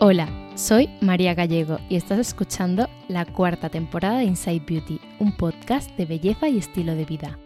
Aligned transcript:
Hola, 0.00 0.28
soy 0.54 0.88
María 1.00 1.34
Gallego 1.34 1.80
y 1.88 1.96
estás 1.96 2.20
escuchando 2.20 2.88
la 3.08 3.24
cuarta 3.24 3.68
temporada 3.68 4.18
de 4.18 4.26
Inside 4.26 4.62
Beauty, 4.64 5.00
un 5.18 5.36
podcast 5.36 5.90
de 5.96 6.06
belleza 6.06 6.48
y 6.48 6.56
estilo 6.56 6.94
de 6.94 7.04
vida. 7.04 7.36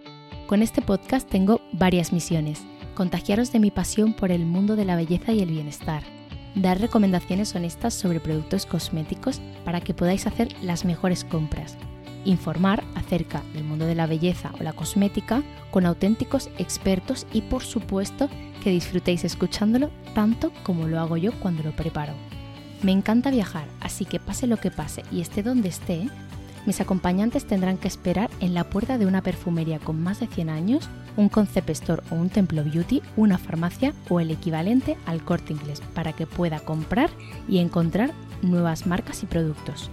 Con 0.46 0.60
este 0.60 0.82
podcast 0.82 1.26
tengo 1.26 1.62
varias 1.72 2.12
misiones. 2.12 2.62
Contagiaros 2.94 3.52
de 3.52 3.58
mi 3.58 3.70
pasión 3.70 4.12
por 4.12 4.30
el 4.30 4.44
mundo 4.44 4.76
de 4.76 4.84
la 4.84 4.96
belleza 4.96 5.32
y 5.32 5.40
el 5.40 5.48
bienestar. 5.48 6.02
Dar 6.54 6.78
recomendaciones 6.78 7.54
honestas 7.54 7.94
sobre 7.94 8.20
productos 8.20 8.66
cosméticos 8.66 9.40
para 9.64 9.80
que 9.80 9.94
podáis 9.94 10.26
hacer 10.26 10.48
las 10.60 10.84
mejores 10.84 11.24
compras. 11.24 11.78
Informar 12.26 12.84
acerca 12.96 13.42
del 13.54 13.64
mundo 13.64 13.86
de 13.86 13.94
la 13.94 14.06
belleza 14.06 14.52
o 14.60 14.62
la 14.62 14.74
cosmética 14.74 15.42
con 15.70 15.86
auténticos 15.86 16.50
expertos 16.58 17.26
y 17.32 17.40
por 17.40 17.62
supuesto 17.62 18.28
que 18.62 18.68
disfrutéis 18.68 19.24
escuchándolo 19.24 19.90
tanto 20.14 20.52
como 20.64 20.86
lo 20.86 21.00
hago 21.00 21.16
yo 21.16 21.32
cuando 21.40 21.62
lo 21.62 21.72
preparo. 21.72 22.12
Me 22.82 22.92
encanta 22.92 23.30
viajar, 23.30 23.66
así 23.80 24.04
que 24.04 24.18
pase 24.18 24.46
lo 24.46 24.56
que 24.56 24.70
pase 24.70 25.04
y 25.12 25.20
esté 25.20 25.42
donde 25.42 25.68
esté, 25.68 26.08
mis 26.64 26.80
acompañantes 26.80 27.44
tendrán 27.44 27.76
que 27.76 27.88
esperar 27.88 28.30
en 28.40 28.54
la 28.54 28.64
puerta 28.64 28.96
de 28.96 29.06
una 29.06 29.22
perfumería 29.22 29.80
con 29.80 30.00
más 30.00 30.20
de 30.20 30.28
100 30.28 30.48
años, 30.48 30.88
un 31.16 31.28
concept 31.28 31.70
store 31.70 32.02
o 32.10 32.14
un 32.14 32.28
templo 32.28 32.62
beauty, 32.62 33.02
una 33.16 33.38
farmacia 33.38 33.94
o 34.08 34.20
el 34.20 34.30
equivalente 34.30 34.96
al 35.06 35.24
corte 35.24 35.52
inglés 35.52 35.80
para 35.94 36.12
que 36.12 36.26
pueda 36.26 36.60
comprar 36.60 37.10
y 37.48 37.58
encontrar 37.58 38.12
nuevas 38.42 38.86
marcas 38.86 39.22
y 39.24 39.26
productos. 39.26 39.90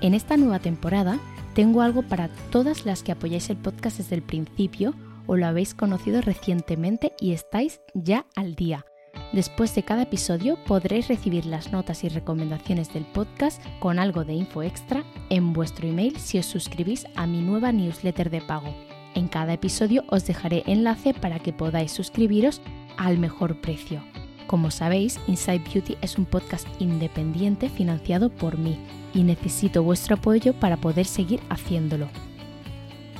En 0.00 0.14
esta 0.14 0.36
nueva 0.36 0.58
temporada 0.58 1.18
tengo 1.54 1.82
algo 1.82 2.02
para 2.02 2.28
todas 2.50 2.84
las 2.84 3.02
que 3.02 3.12
apoyáis 3.12 3.48
el 3.50 3.56
podcast 3.56 3.98
desde 3.98 4.16
el 4.16 4.22
principio 4.22 4.94
o 5.26 5.36
lo 5.36 5.46
habéis 5.46 5.74
conocido 5.74 6.20
recientemente 6.20 7.12
y 7.20 7.32
estáis 7.32 7.80
ya 7.94 8.26
al 8.34 8.54
día. 8.54 8.84
Después 9.32 9.74
de 9.74 9.82
cada 9.82 10.02
episodio 10.02 10.56
podréis 10.64 11.08
recibir 11.08 11.44
las 11.44 11.70
notas 11.70 12.02
y 12.02 12.08
recomendaciones 12.08 12.92
del 12.92 13.04
podcast 13.04 13.62
con 13.78 13.98
algo 13.98 14.24
de 14.24 14.32
info 14.32 14.62
extra 14.62 15.04
en 15.28 15.52
vuestro 15.52 15.86
email 15.86 16.16
si 16.18 16.38
os 16.38 16.46
suscribís 16.46 17.06
a 17.14 17.26
mi 17.26 17.42
nueva 17.42 17.70
newsletter 17.72 18.30
de 18.30 18.40
pago. 18.40 18.74
En 19.14 19.28
cada 19.28 19.52
episodio 19.52 20.04
os 20.08 20.26
dejaré 20.26 20.62
enlace 20.66 21.12
para 21.12 21.38
que 21.40 21.52
podáis 21.52 21.92
suscribiros 21.92 22.62
al 22.96 23.18
mejor 23.18 23.60
precio. 23.60 24.02
Como 24.46 24.70
sabéis, 24.70 25.20
Inside 25.26 25.62
Beauty 25.72 25.96
es 26.00 26.16
un 26.16 26.24
podcast 26.24 26.66
independiente 26.78 27.68
financiado 27.68 28.30
por 28.30 28.56
mí 28.56 28.78
y 29.12 29.22
necesito 29.24 29.82
vuestro 29.82 30.16
apoyo 30.16 30.54
para 30.54 30.78
poder 30.78 31.04
seguir 31.04 31.40
haciéndolo. 31.50 32.08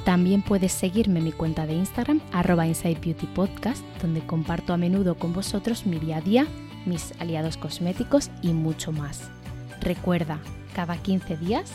También 0.05 0.43
puedes 0.43 0.73
seguirme 0.73 1.19
en 1.19 1.27
mi 1.27 1.33
cuenta 1.33 1.67
de 1.67 1.75
Instagram, 1.75 2.21
arroba 2.33 2.67
Inside 2.67 2.99
donde 4.01 4.21
comparto 4.21 4.73
a 4.73 4.77
menudo 4.77 5.17
con 5.17 5.33
vosotros 5.33 5.87
mi 5.87 5.99
día 5.99 6.19
a 6.19 6.21
día, 6.21 6.47
mis 6.87 7.13
aliados 7.21 7.57
cosméticos 7.57 8.31
y 8.43 8.53
mucho 8.53 8.93
más. 8.93 9.31
Recuerda, 9.81 10.39
cada 10.75 10.97
15 10.97 11.37
días, 11.37 11.73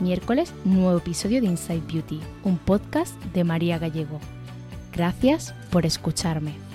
miércoles, 0.00 0.52
nuevo 0.64 0.98
episodio 0.98 1.40
de 1.40 1.48
Inside 1.48 1.82
Beauty, 1.86 2.20
un 2.42 2.58
podcast 2.58 3.14
de 3.32 3.44
María 3.44 3.78
Gallego. 3.78 4.18
Gracias 4.92 5.54
por 5.70 5.86
escucharme. 5.86 6.73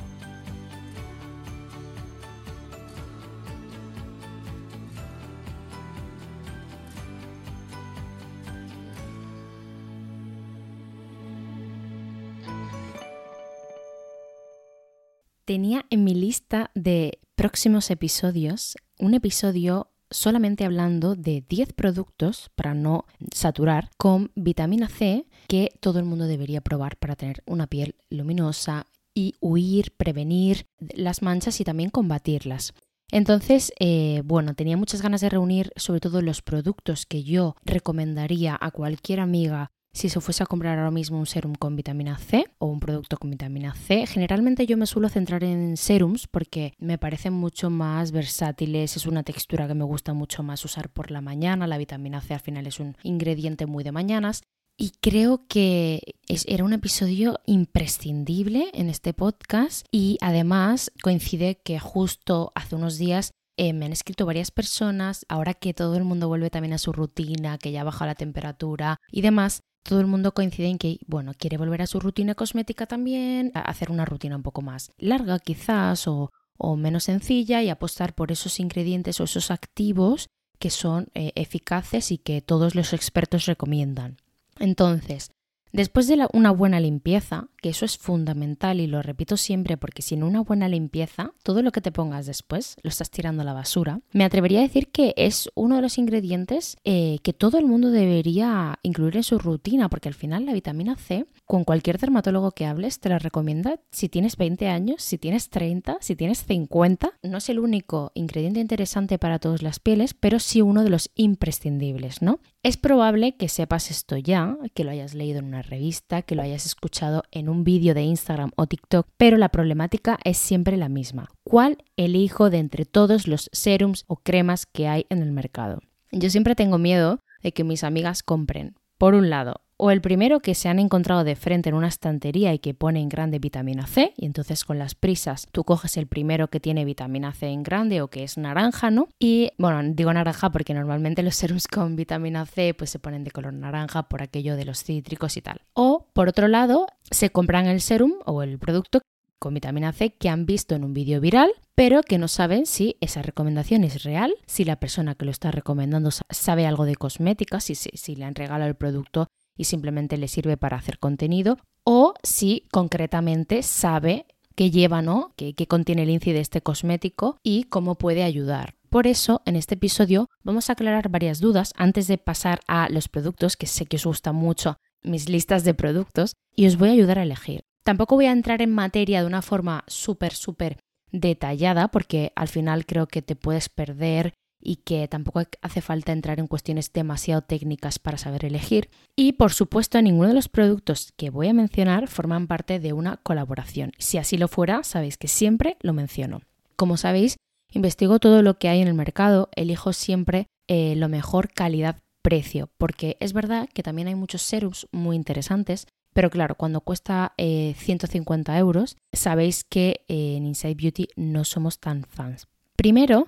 Tenía 15.50 15.88
en 15.90 16.04
mi 16.04 16.14
lista 16.14 16.70
de 16.76 17.18
próximos 17.34 17.90
episodios 17.90 18.78
un 19.00 19.16
episodio 19.16 19.90
solamente 20.12 20.64
hablando 20.64 21.16
de 21.16 21.44
10 21.50 21.74
productos 21.74 22.52
para 22.54 22.76
no 22.76 23.06
saturar 23.34 23.90
con 23.98 24.32
vitamina 24.36 24.88
C 24.90 25.26
que 25.48 25.72
todo 25.80 25.98
el 25.98 26.06
mundo 26.06 26.28
debería 26.28 26.62
probar 26.62 26.98
para 26.98 27.16
tener 27.16 27.42
una 27.48 27.66
piel 27.66 27.96
luminosa 28.12 28.86
y 29.16 29.34
huir, 29.40 29.92
prevenir 29.98 30.68
las 30.78 31.24
manchas 31.24 31.60
y 31.60 31.64
también 31.64 31.90
combatirlas. 31.90 32.76
Entonces, 33.12 33.74
eh, 33.80 34.22
bueno, 34.26 34.54
tenía 34.54 34.78
muchas 34.78 35.02
ganas 35.02 35.22
de 35.22 35.30
reunir 35.30 35.72
sobre 35.78 36.00
todo 36.00 36.22
los 36.22 36.44
productos 36.44 37.08
que 37.08 37.24
yo 37.24 37.56
recomendaría 37.66 38.56
a 38.62 38.70
cualquier 38.70 39.20
amiga 39.20 39.72
si 39.94 40.10
se 40.10 40.22
fuese 40.22 40.44
a 40.44 40.46
comprar 40.46 40.78
ahora 40.78 40.92
mismo 40.92 41.20
un 41.20 41.26
serum 41.26 41.56
con 41.56 41.76
vitamina 41.76 42.18
C 42.18 42.46
o 42.58 42.68
un 42.68 42.80
producto 42.80 43.18
con 43.18 43.32
vitamina 43.32 43.74
C, 43.74 44.06
generalmente 44.06 44.66
yo 44.66 44.78
me 44.78 44.86
suelo 44.86 45.10
centrar 45.10 45.44
en 45.44 45.78
serums 45.78 46.28
porque 46.28 46.74
me 46.78 46.98
parecen 46.98 47.34
mucho 47.34 47.70
más 47.70 48.12
versátiles, 48.12 48.96
es 48.96 49.06
una 49.06 49.24
textura 49.24 49.68
que 49.68 49.74
me 49.74 49.84
gusta 49.84 50.14
mucho 50.14 50.44
más 50.44 50.64
usar 50.64 50.90
por 50.90 51.12
la 51.12 51.22
mañana, 51.22 51.68
la 51.68 51.78
vitamina 51.78 52.22
C 52.22 52.34
al 52.34 52.40
final 52.40 52.68
es 52.68 52.80
un 52.80 52.96
ingrediente 53.04 53.66
muy 53.66 53.84
de 53.84 53.92
mañanas 53.92 54.44
y 54.78 54.92
creo 55.02 55.46
que 55.48 56.16
era 56.46 56.64
un 56.64 56.72
episodio 56.72 57.40
imprescindible 57.46 58.70
en 58.74 58.90
este 58.90 59.14
podcast 59.14 59.86
y 59.92 60.18
además 60.22 60.92
coincide 61.04 61.60
que 61.62 61.80
justo 61.80 62.54
hace 62.56 62.76
unos 62.76 62.98
días 62.98 63.32
eh, 63.58 63.74
me 63.74 63.86
han 63.86 63.92
escrito 63.92 64.26
varias 64.26 64.52
personas, 64.52 65.26
ahora 65.28 65.54
que 65.54 65.74
todo 65.74 65.98
el 65.98 66.06
mundo 66.06 66.30
vuelve 66.30 66.50
también 66.50 66.72
a 66.72 66.78
su 66.78 66.94
rutina, 66.94 67.58
que 67.58 67.74
ya 67.74 67.84
baja 67.84 68.06
la 68.06 68.16
temperatura 68.16 69.02
y 69.12 69.20
demás, 69.20 69.64
todo 69.84 70.00
el 70.00 70.08
mundo 70.08 70.34
coincide 70.34 70.68
en 70.68 70.78
que, 70.78 71.00
bueno, 71.08 71.34
quiere 71.38 71.58
volver 71.58 71.82
a 71.82 71.88
su 71.88 72.00
rutina 72.00 72.36
cosmética 72.36 72.86
también, 72.86 73.52
a 73.54 73.62
hacer 73.62 73.92
una 73.92 74.06
rutina 74.06 74.36
un 74.36 74.44
poco 74.44 74.62
más 74.62 74.92
larga 74.98 75.40
quizás 75.40 76.08
o, 76.08 76.32
menos 76.78 77.06
sencilla 77.06 77.64
y 77.64 77.70
apostar 77.70 78.14
por 78.14 78.32
esos 78.32 78.60
ingredientes 78.60 79.20
o 79.20 79.24
esos 79.24 79.50
activos 79.50 80.28
que 80.60 80.70
son 80.70 81.08
eh, 81.14 81.32
eficaces 81.36 82.12
y 82.12 82.18
que 82.18 82.42
todos 82.42 82.76
los 82.76 82.92
expertos 82.92 83.46
recomiendan. 83.46 84.18
Entonces, 84.60 85.32
Después 85.72 86.08
de 86.08 86.28
una 86.34 86.52
buena 86.52 86.80
limpieza, 86.80 87.48
que 87.62 87.70
eso 87.70 87.86
es 87.86 87.98
fundamental 87.98 88.80
y 88.80 88.88
lo 88.88 89.02
repito 89.04 89.38
siempre 89.38 89.78
porque 89.78 90.02
sin 90.02 90.24
una 90.24 90.42
buena 90.42 90.68
limpieza, 90.68 91.34
todo 91.44 91.62
lo 91.62 91.72
que 91.72 91.82
te 91.82 91.92
pongas 91.92 92.26
después 92.26 92.76
lo 92.82 92.90
estás 92.90 93.12
tirando 93.12 93.44
a 93.44 93.46
la 93.46 93.54
basura, 93.54 94.02
me 94.12 94.24
atrevería 94.24 94.60
a 94.60 94.64
decir 94.64 94.90
que 94.90 95.14
es 95.16 95.50
uno 95.54 95.76
de 95.76 95.84
los 95.84 95.98
ingredientes 95.98 96.78
eh, 96.86 97.20
que 97.22 97.34
todo 97.34 97.60
el 97.60 97.66
mundo 97.66 97.92
debería 97.92 98.80
incluir 98.82 99.18
en 99.18 99.24
su 99.24 99.38
rutina 99.38 99.90
porque 99.90 100.10
al 100.10 100.16
final 100.16 100.46
la 100.46 100.54
vitamina 100.54 100.96
C, 100.96 101.28
con 101.50 101.64
cualquier 101.64 101.98
dermatólogo 101.98 102.52
que 102.52 102.68
hables, 102.68 103.00
te 103.00 103.10
la 103.10 103.18
recomienda 103.18 103.80
si 103.90 104.08
tienes 104.08 104.38
20 104.38 104.68
años, 104.68 105.02
si 105.02 105.18
tienes 105.18 105.50
30, 105.50 105.98
si 106.00 106.16
tienes 106.16 106.46
50. 106.46 107.14
No 107.24 107.40
es 107.40 107.50
el 107.50 107.58
único 107.58 108.12
ingrediente 108.14 108.60
interesante 108.60 109.18
para 109.18 109.40
todas 109.40 109.64
las 109.64 109.80
pieles, 109.80 110.14
pero 110.14 110.38
sí 110.38 110.62
uno 110.62 110.84
de 110.84 110.92
los 110.92 111.10
imprescindibles, 111.16 112.22
¿no? 112.22 112.40
Es 112.62 112.78
probable 112.78 113.36
que 113.36 113.50
sepas 113.50 113.90
esto 113.90 114.16
ya, 114.16 114.60
que 114.76 114.84
lo 114.84 114.92
hayas 114.92 115.16
leído 115.16 115.40
en 115.40 115.46
una 115.46 115.64
revista, 115.64 116.22
que 116.22 116.36
lo 116.36 116.44
hayas 116.44 116.68
escuchado 116.68 117.24
en 117.32 117.50
un 117.50 117.64
vídeo 117.64 117.96
de 117.96 118.04
Instagram 118.04 118.52
o 118.56 118.68
TikTok, 118.68 119.08
pero 119.18 119.36
la 119.38 119.50
problemática 119.50 120.20
es 120.24 120.38
siempre 120.38 120.78
la 120.78 120.88
misma. 120.88 121.30
¿Cuál 121.44 121.84
elijo 121.98 122.52
de 122.52 122.60
entre 122.60 122.86
todos 122.86 123.28
los 123.28 123.50
serums 123.54 124.06
o 124.06 124.18
cremas 124.18 124.68
que 124.68 124.88
hay 124.88 125.08
en 125.10 125.24
el 125.24 125.32
mercado? 125.32 125.80
Yo 126.12 126.30
siempre 126.30 126.54
tengo 126.54 126.78
miedo 126.78 127.22
de 127.42 127.54
que 127.54 127.64
mis 127.64 127.84
amigas 127.84 128.22
compren, 128.22 128.76
por 129.00 129.16
un 129.16 129.32
lado, 129.32 129.62
o 129.82 129.92
el 129.92 130.02
primero 130.02 130.42
que 130.42 130.56
se 130.56 130.68
han 130.68 130.78
encontrado 130.78 131.24
de 131.24 131.38
frente 131.38 131.70
en 131.70 131.76
una 131.76 131.88
estantería 131.88 132.54
y 132.54 132.60
que 132.60 132.74
pone 132.74 133.00
en 133.00 133.08
grande 133.08 133.40
vitamina 133.40 133.88
C, 133.88 134.14
y 134.18 134.26
entonces 134.26 134.66
con 134.66 134.78
las 134.78 134.94
prisas 134.94 135.48
tú 135.54 135.64
coges 135.64 135.96
el 135.96 136.06
primero 136.06 136.50
que 136.50 136.60
tiene 136.60 136.84
vitamina 136.84 137.34
C 137.34 137.48
en 137.48 137.64
grande 137.64 138.02
o 138.02 138.10
que 138.10 138.24
es 138.24 138.38
naranja, 138.38 138.92
¿no? 138.92 139.08
Y 139.20 139.52
bueno, 139.58 139.82
digo 139.96 140.12
naranja 140.12 140.52
porque 140.52 140.74
normalmente 140.74 141.24
los 141.24 141.36
serums 141.36 141.68
con 141.68 141.96
vitamina 141.96 142.46
C 142.46 142.74
pues 142.74 142.90
se 142.90 143.00
ponen 143.00 143.24
de 143.24 143.32
color 143.32 143.54
naranja 143.54 144.04
por 144.04 144.22
aquello 144.22 144.58
de 144.58 144.66
los 144.66 144.84
cítricos 144.84 145.38
y 145.38 145.42
tal. 145.42 145.62
O 145.74 146.08
por 146.12 146.28
otro 146.28 146.50
lado, 146.50 146.88
se 147.10 147.30
compran 147.30 147.68
el 147.68 147.80
serum 147.80 148.16
o 148.26 148.44
el 148.44 148.60
producto 148.60 149.00
con 149.40 149.54
vitamina 149.54 149.94
C 149.94 150.10
que 150.10 150.28
han 150.28 150.46
visto 150.46 150.76
en 150.76 150.84
un 150.84 150.94
vídeo 150.94 151.22
viral, 151.22 151.54
pero 151.74 152.04
que 152.04 152.18
no 152.18 152.28
saben 152.28 152.66
si 152.66 152.98
esa 153.00 153.22
recomendación 153.22 153.86
es 153.86 154.04
real, 154.04 154.34
si 154.46 154.66
la 154.66 154.76
persona 154.76 155.16
que 155.16 155.24
lo 155.24 155.32
está 155.32 155.52
recomendando 155.52 156.10
sabe 156.30 156.68
algo 156.68 156.84
de 156.84 156.98
cosmética, 156.98 157.62
si, 157.62 157.76
si, 157.76 157.92
si 157.94 158.18
le 158.18 158.26
han 158.26 158.36
regalado 158.36 158.70
el 158.70 158.76
producto 158.76 159.30
y 159.60 159.66
simplemente 159.66 160.18
le 160.18 160.30
sirve 160.30 160.56
para 160.56 160.78
hacer 160.78 161.00
contenido, 161.00 161.58
o 161.84 162.14
si 162.24 162.66
concretamente 162.72 163.62
sabe 163.62 164.26
qué 164.56 164.72
lleva, 164.72 165.02
¿no? 165.02 165.34
qué, 165.36 165.54
contiene 165.68 166.04
el 166.04 166.10
INCI 166.12 166.32
de 166.32 166.40
este 166.40 166.62
cosmético 166.62 167.38
y 167.44 167.64
cómo 167.66 167.96
puede 167.96 168.24
ayudar. 168.24 168.76
Por 168.90 169.06
eso, 169.06 169.42
en 169.46 169.58
este 169.58 169.76
episodio 169.76 170.30
vamos 170.44 170.70
a 170.70 170.74
aclarar 170.74 171.10
varias 171.10 171.42
dudas 171.42 171.74
antes 171.76 172.08
de 172.08 172.18
pasar 172.18 172.62
a 172.68 172.88
los 172.90 173.10
productos, 173.10 173.58
que 173.58 173.68
sé 173.68 173.86
que 173.86 173.98
os 173.98 174.06
gustan 174.06 174.36
mucho 174.36 174.78
mis 175.04 175.28
listas 175.28 175.66
de 175.66 175.74
productos, 175.74 176.36
y 176.56 176.66
os 176.66 176.78
voy 176.78 176.90
a 176.90 176.94
ayudar 176.94 177.20
a 177.20 177.24
elegir. 177.24 177.62
Tampoco 177.84 178.16
voy 178.16 178.28
a 178.28 178.32
entrar 178.32 178.62
en 178.62 178.72
materia 178.72 179.20
de 179.20 179.28
una 179.28 179.42
forma 179.42 179.84
súper, 179.88 180.34
súper 180.34 180.78
detallada, 181.12 181.90
porque 181.90 182.32
al 182.38 182.48
final 182.48 182.86
creo 182.86 183.08
que 183.08 183.22
te 183.22 183.36
puedes 183.36 183.68
perder 183.68 184.34
y 184.62 184.78
que 184.78 185.08
tampoco 185.08 185.42
hace 185.62 185.82
falta 185.82 186.12
entrar 186.12 186.40
en 186.40 186.48
cuestiones 186.48 186.92
demasiado 186.92 187.42
técnicas 187.42 188.00
para 188.00 188.18
saber 188.18 188.46
elegir. 188.46 188.90
Y 189.16 189.34
por 189.34 189.54
supuesto, 189.54 190.02
ninguno 190.02 190.30
de 190.30 190.36
los 190.36 190.50
productos 190.50 191.14
que 191.16 191.30
voy 191.30 191.48
a 191.48 191.54
mencionar 191.54 192.08
forman 192.08 192.48
parte 192.48 192.80
de 192.80 192.94
una 192.94 193.18
colaboración. 193.18 193.92
Si 193.98 194.18
así 194.18 194.38
lo 194.38 194.48
fuera, 194.48 194.84
sabéis 194.84 195.18
que 195.18 195.28
siempre 195.28 195.78
lo 195.82 195.94
menciono. 195.94 196.42
Como 196.76 196.98
sabéis, 196.98 197.38
investigo 197.72 198.20
todo 198.20 198.42
lo 198.42 198.58
que 198.58 198.70
hay 198.70 198.82
en 198.82 198.88
el 198.88 198.94
mercado, 198.94 199.50
elijo 199.56 199.94
siempre 199.94 200.48
eh, 200.68 200.96
lo 200.96 201.10
mejor 201.10 201.52
calidad-precio, 201.52 202.70
porque 202.78 203.18
es 203.20 203.34
verdad 203.34 203.68
que 203.74 203.84
también 203.84 204.08
hay 204.08 204.16
muchos 204.16 204.42
serums 204.42 204.88
muy 204.92 205.16
interesantes, 205.16 205.88
pero 206.14 206.30
claro, 206.30 206.56
cuando 206.56 206.82
cuesta 206.82 207.34
150 207.38 208.56
eh, 208.56 208.60
euros, 208.60 208.98
sabéis 209.14 209.64
que 209.64 210.06
eh, 210.08 210.36
en 210.38 210.46
Inside 210.46 210.76
Beauty 210.76 211.08
no 211.16 211.44
somos 211.44 211.80
tan 211.80 212.04
fans. 212.04 212.48
Primero, 212.76 213.28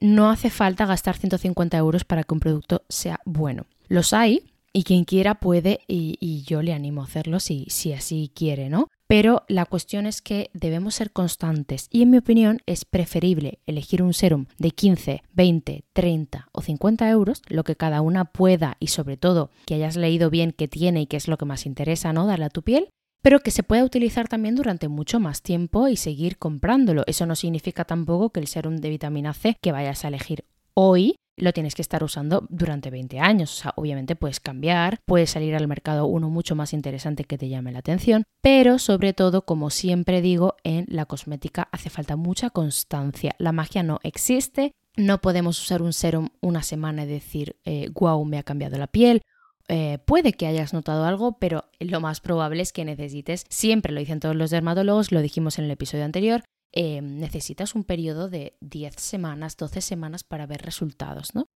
no 0.00 0.30
hace 0.30 0.50
falta 0.50 0.86
gastar 0.86 1.16
150 1.16 1.76
euros 1.76 2.04
para 2.04 2.24
que 2.24 2.34
un 2.34 2.40
producto 2.40 2.82
sea 2.88 3.20
bueno. 3.24 3.66
Los 3.88 4.12
hay, 4.12 4.42
y 4.76 4.82
quien 4.82 5.04
quiera 5.04 5.36
puede 5.36 5.80
y, 5.88 6.44
yo 6.46 6.60
le 6.60 6.74
animo 6.74 7.00
a 7.00 7.04
hacerlo 7.04 7.40
si, 7.40 7.64
si 7.70 7.94
así 7.94 8.30
quiere, 8.34 8.68
¿no? 8.68 8.88
Pero 9.06 9.44
la 9.48 9.64
cuestión 9.64 10.04
es 10.04 10.20
que 10.20 10.50
debemos 10.52 10.96
ser 10.96 11.12
constantes 11.12 11.88
y 11.90 12.02
en 12.02 12.10
mi 12.10 12.18
opinión 12.18 12.60
es 12.66 12.84
preferible 12.84 13.60
elegir 13.64 14.02
un 14.02 14.12
serum 14.12 14.44
de 14.58 14.72
15, 14.72 15.22
20, 15.32 15.84
30 15.94 16.48
o 16.52 16.60
50 16.60 17.08
euros, 17.08 17.40
lo 17.48 17.64
que 17.64 17.74
cada 17.74 18.02
una 18.02 18.26
pueda 18.26 18.76
y 18.78 18.88
sobre 18.88 19.16
todo 19.16 19.50
que 19.64 19.76
hayas 19.76 19.96
leído 19.96 20.28
bien 20.28 20.52
qué 20.52 20.68
tiene 20.68 21.00
y 21.00 21.06
qué 21.06 21.16
es 21.16 21.26
lo 21.26 21.38
que 21.38 21.46
más 21.46 21.64
interesa, 21.64 22.12
¿no? 22.12 22.26
Darle 22.26 22.44
a 22.44 22.50
tu 22.50 22.60
piel, 22.60 22.90
pero 23.26 23.40
que 23.40 23.50
se 23.50 23.64
pueda 23.64 23.82
utilizar 23.82 24.28
también 24.28 24.54
durante 24.54 24.86
mucho 24.86 25.18
más 25.18 25.42
tiempo 25.42 25.88
y 25.88 25.96
seguir 25.96 26.38
comprándolo. 26.38 27.02
Eso 27.08 27.26
no 27.26 27.34
significa 27.34 27.84
tampoco 27.84 28.30
que 28.30 28.38
el 28.38 28.46
serum 28.46 28.76
de 28.76 28.88
vitamina 28.88 29.34
C 29.34 29.56
que 29.60 29.72
vayas 29.72 30.04
a 30.04 30.08
elegir 30.08 30.44
hoy 30.74 31.16
lo 31.36 31.52
tienes 31.52 31.74
que 31.74 31.82
estar 31.82 32.04
usando 32.04 32.46
durante 32.50 32.88
20 32.88 33.18
años. 33.18 33.52
O 33.52 33.62
sea, 33.62 33.72
obviamente 33.74 34.14
puedes 34.14 34.38
cambiar, 34.38 35.00
puede 35.06 35.26
salir 35.26 35.56
al 35.56 35.66
mercado 35.66 36.06
uno 36.06 36.30
mucho 36.30 36.54
más 36.54 36.72
interesante 36.72 37.24
que 37.24 37.36
te 37.36 37.48
llame 37.48 37.72
la 37.72 37.80
atención, 37.80 38.22
pero 38.42 38.78
sobre 38.78 39.12
todo, 39.12 39.44
como 39.44 39.70
siempre 39.70 40.22
digo, 40.22 40.54
en 40.62 40.86
la 40.88 41.06
cosmética 41.06 41.68
hace 41.72 41.90
falta 41.90 42.14
mucha 42.14 42.50
constancia. 42.50 43.34
La 43.38 43.50
magia 43.50 43.82
no 43.82 43.98
existe. 44.04 44.70
No 44.96 45.20
podemos 45.20 45.60
usar 45.60 45.82
un 45.82 45.92
serum 45.92 46.28
una 46.40 46.62
semana 46.62 47.02
y 47.02 47.08
decir, 47.08 47.56
wow, 47.92 48.22
eh, 48.22 48.24
me 48.24 48.38
ha 48.38 48.44
cambiado 48.44 48.78
la 48.78 48.86
piel 48.86 49.20
eh, 49.68 49.98
puede 50.04 50.32
que 50.32 50.46
hayas 50.46 50.72
notado 50.72 51.04
algo, 51.04 51.38
pero 51.38 51.64
lo 51.80 52.00
más 52.00 52.20
probable 52.20 52.62
es 52.62 52.72
que 52.72 52.84
necesites, 52.84 53.46
siempre 53.48 53.92
lo 53.92 54.00
dicen 54.00 54.20
todos 54.20 54.36
los 54.36 54.50
dermatólogos, 54.50 55.12
lo 55.12 55.20
dijimos 55.20 55.58
en 55.58 55.64
el 55.64 55.70
episodio 55.70 56.04
anterior, 56.04 56.44
eh, 56.72 57.00
necesitas 57.00 57.74
un 57.74 57.84
periodo 57.84 58.28
de 58.28 58.56
10 58.60 58.94
semanas, 58.96 59.56
12 59.56 59.80
semanas 59.80 60.24
para 60.24 60.46
ver 60.46 60.62
resultados, 60.62 61.34
¿no? 61.34 61.46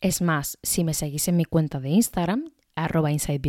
Es 0.00 0.22
más, 0.22 0.58
si 0.62 0.84
me 0.84 0.94
seguís 0.94 1.28
en 1.28 1.36
mi 1.36 1.44
cuenta 1.44 1.78
de 1.80 1.90
Instagram, 1.90 2.52
arroba 2.74 3.12
Inside 3.12 3.40